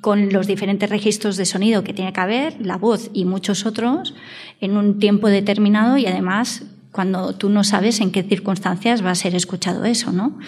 [0.00, 4.14] con los diferentes registros de sonido que tiene que haber, la voz y muchos otros,
[4.60, 9.14] en un tiempo determinado y además cuando tú no sabes en qué circunstancias va a
[9.14, 10.38] ser escuchado eso, ¿no?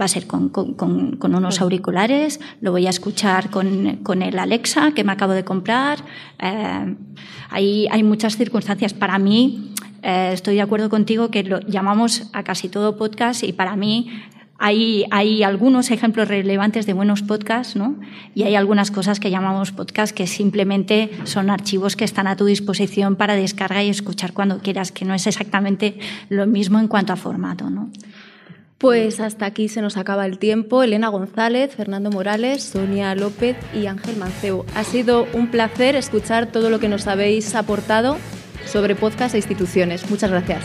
[0.00, 0.50] Va a ser con,
[1.20, 5.98] unos auriculares, lo voy a escuchar con, el Alexa que me acabo de comprar.
[6.38, 6.96] Eh,
[7.50, 8.94] hay, hay muchas circunstancias.
[8.94, 13.52] Para mí, eh, estoy de acuerdo contigo que lo llamamos a casi todo podcast y
[13.52, 14.10] para mí
[14.62, 17.96] hay, algunos ejemplos relevantes de buenos podcasts, ¿no?
[18.34, 22.44] Y hay algunas cosas que llamamos podcast que simplemente son archivos que están a tu
[22.44, 25.98] disposición para descargar y escuchar cuando quieras, que no es exactamente
[26.28, 27.90] lo mismo en cuanto a formato, ¿no?
[28.76, 30.82] Pues hasta aquí se nos acaba el tiempo.
[30.82, 34.66] Elena González, Fernando Morales, Sonia López y Ángel Manceu.
[34.74, 38.18] Ha sido un placer escuchar todo lo que nos habéis aportado
[38.66, 40.10] sobre podcast e instituciones.
[40.10, 40.64] Muchas gracias.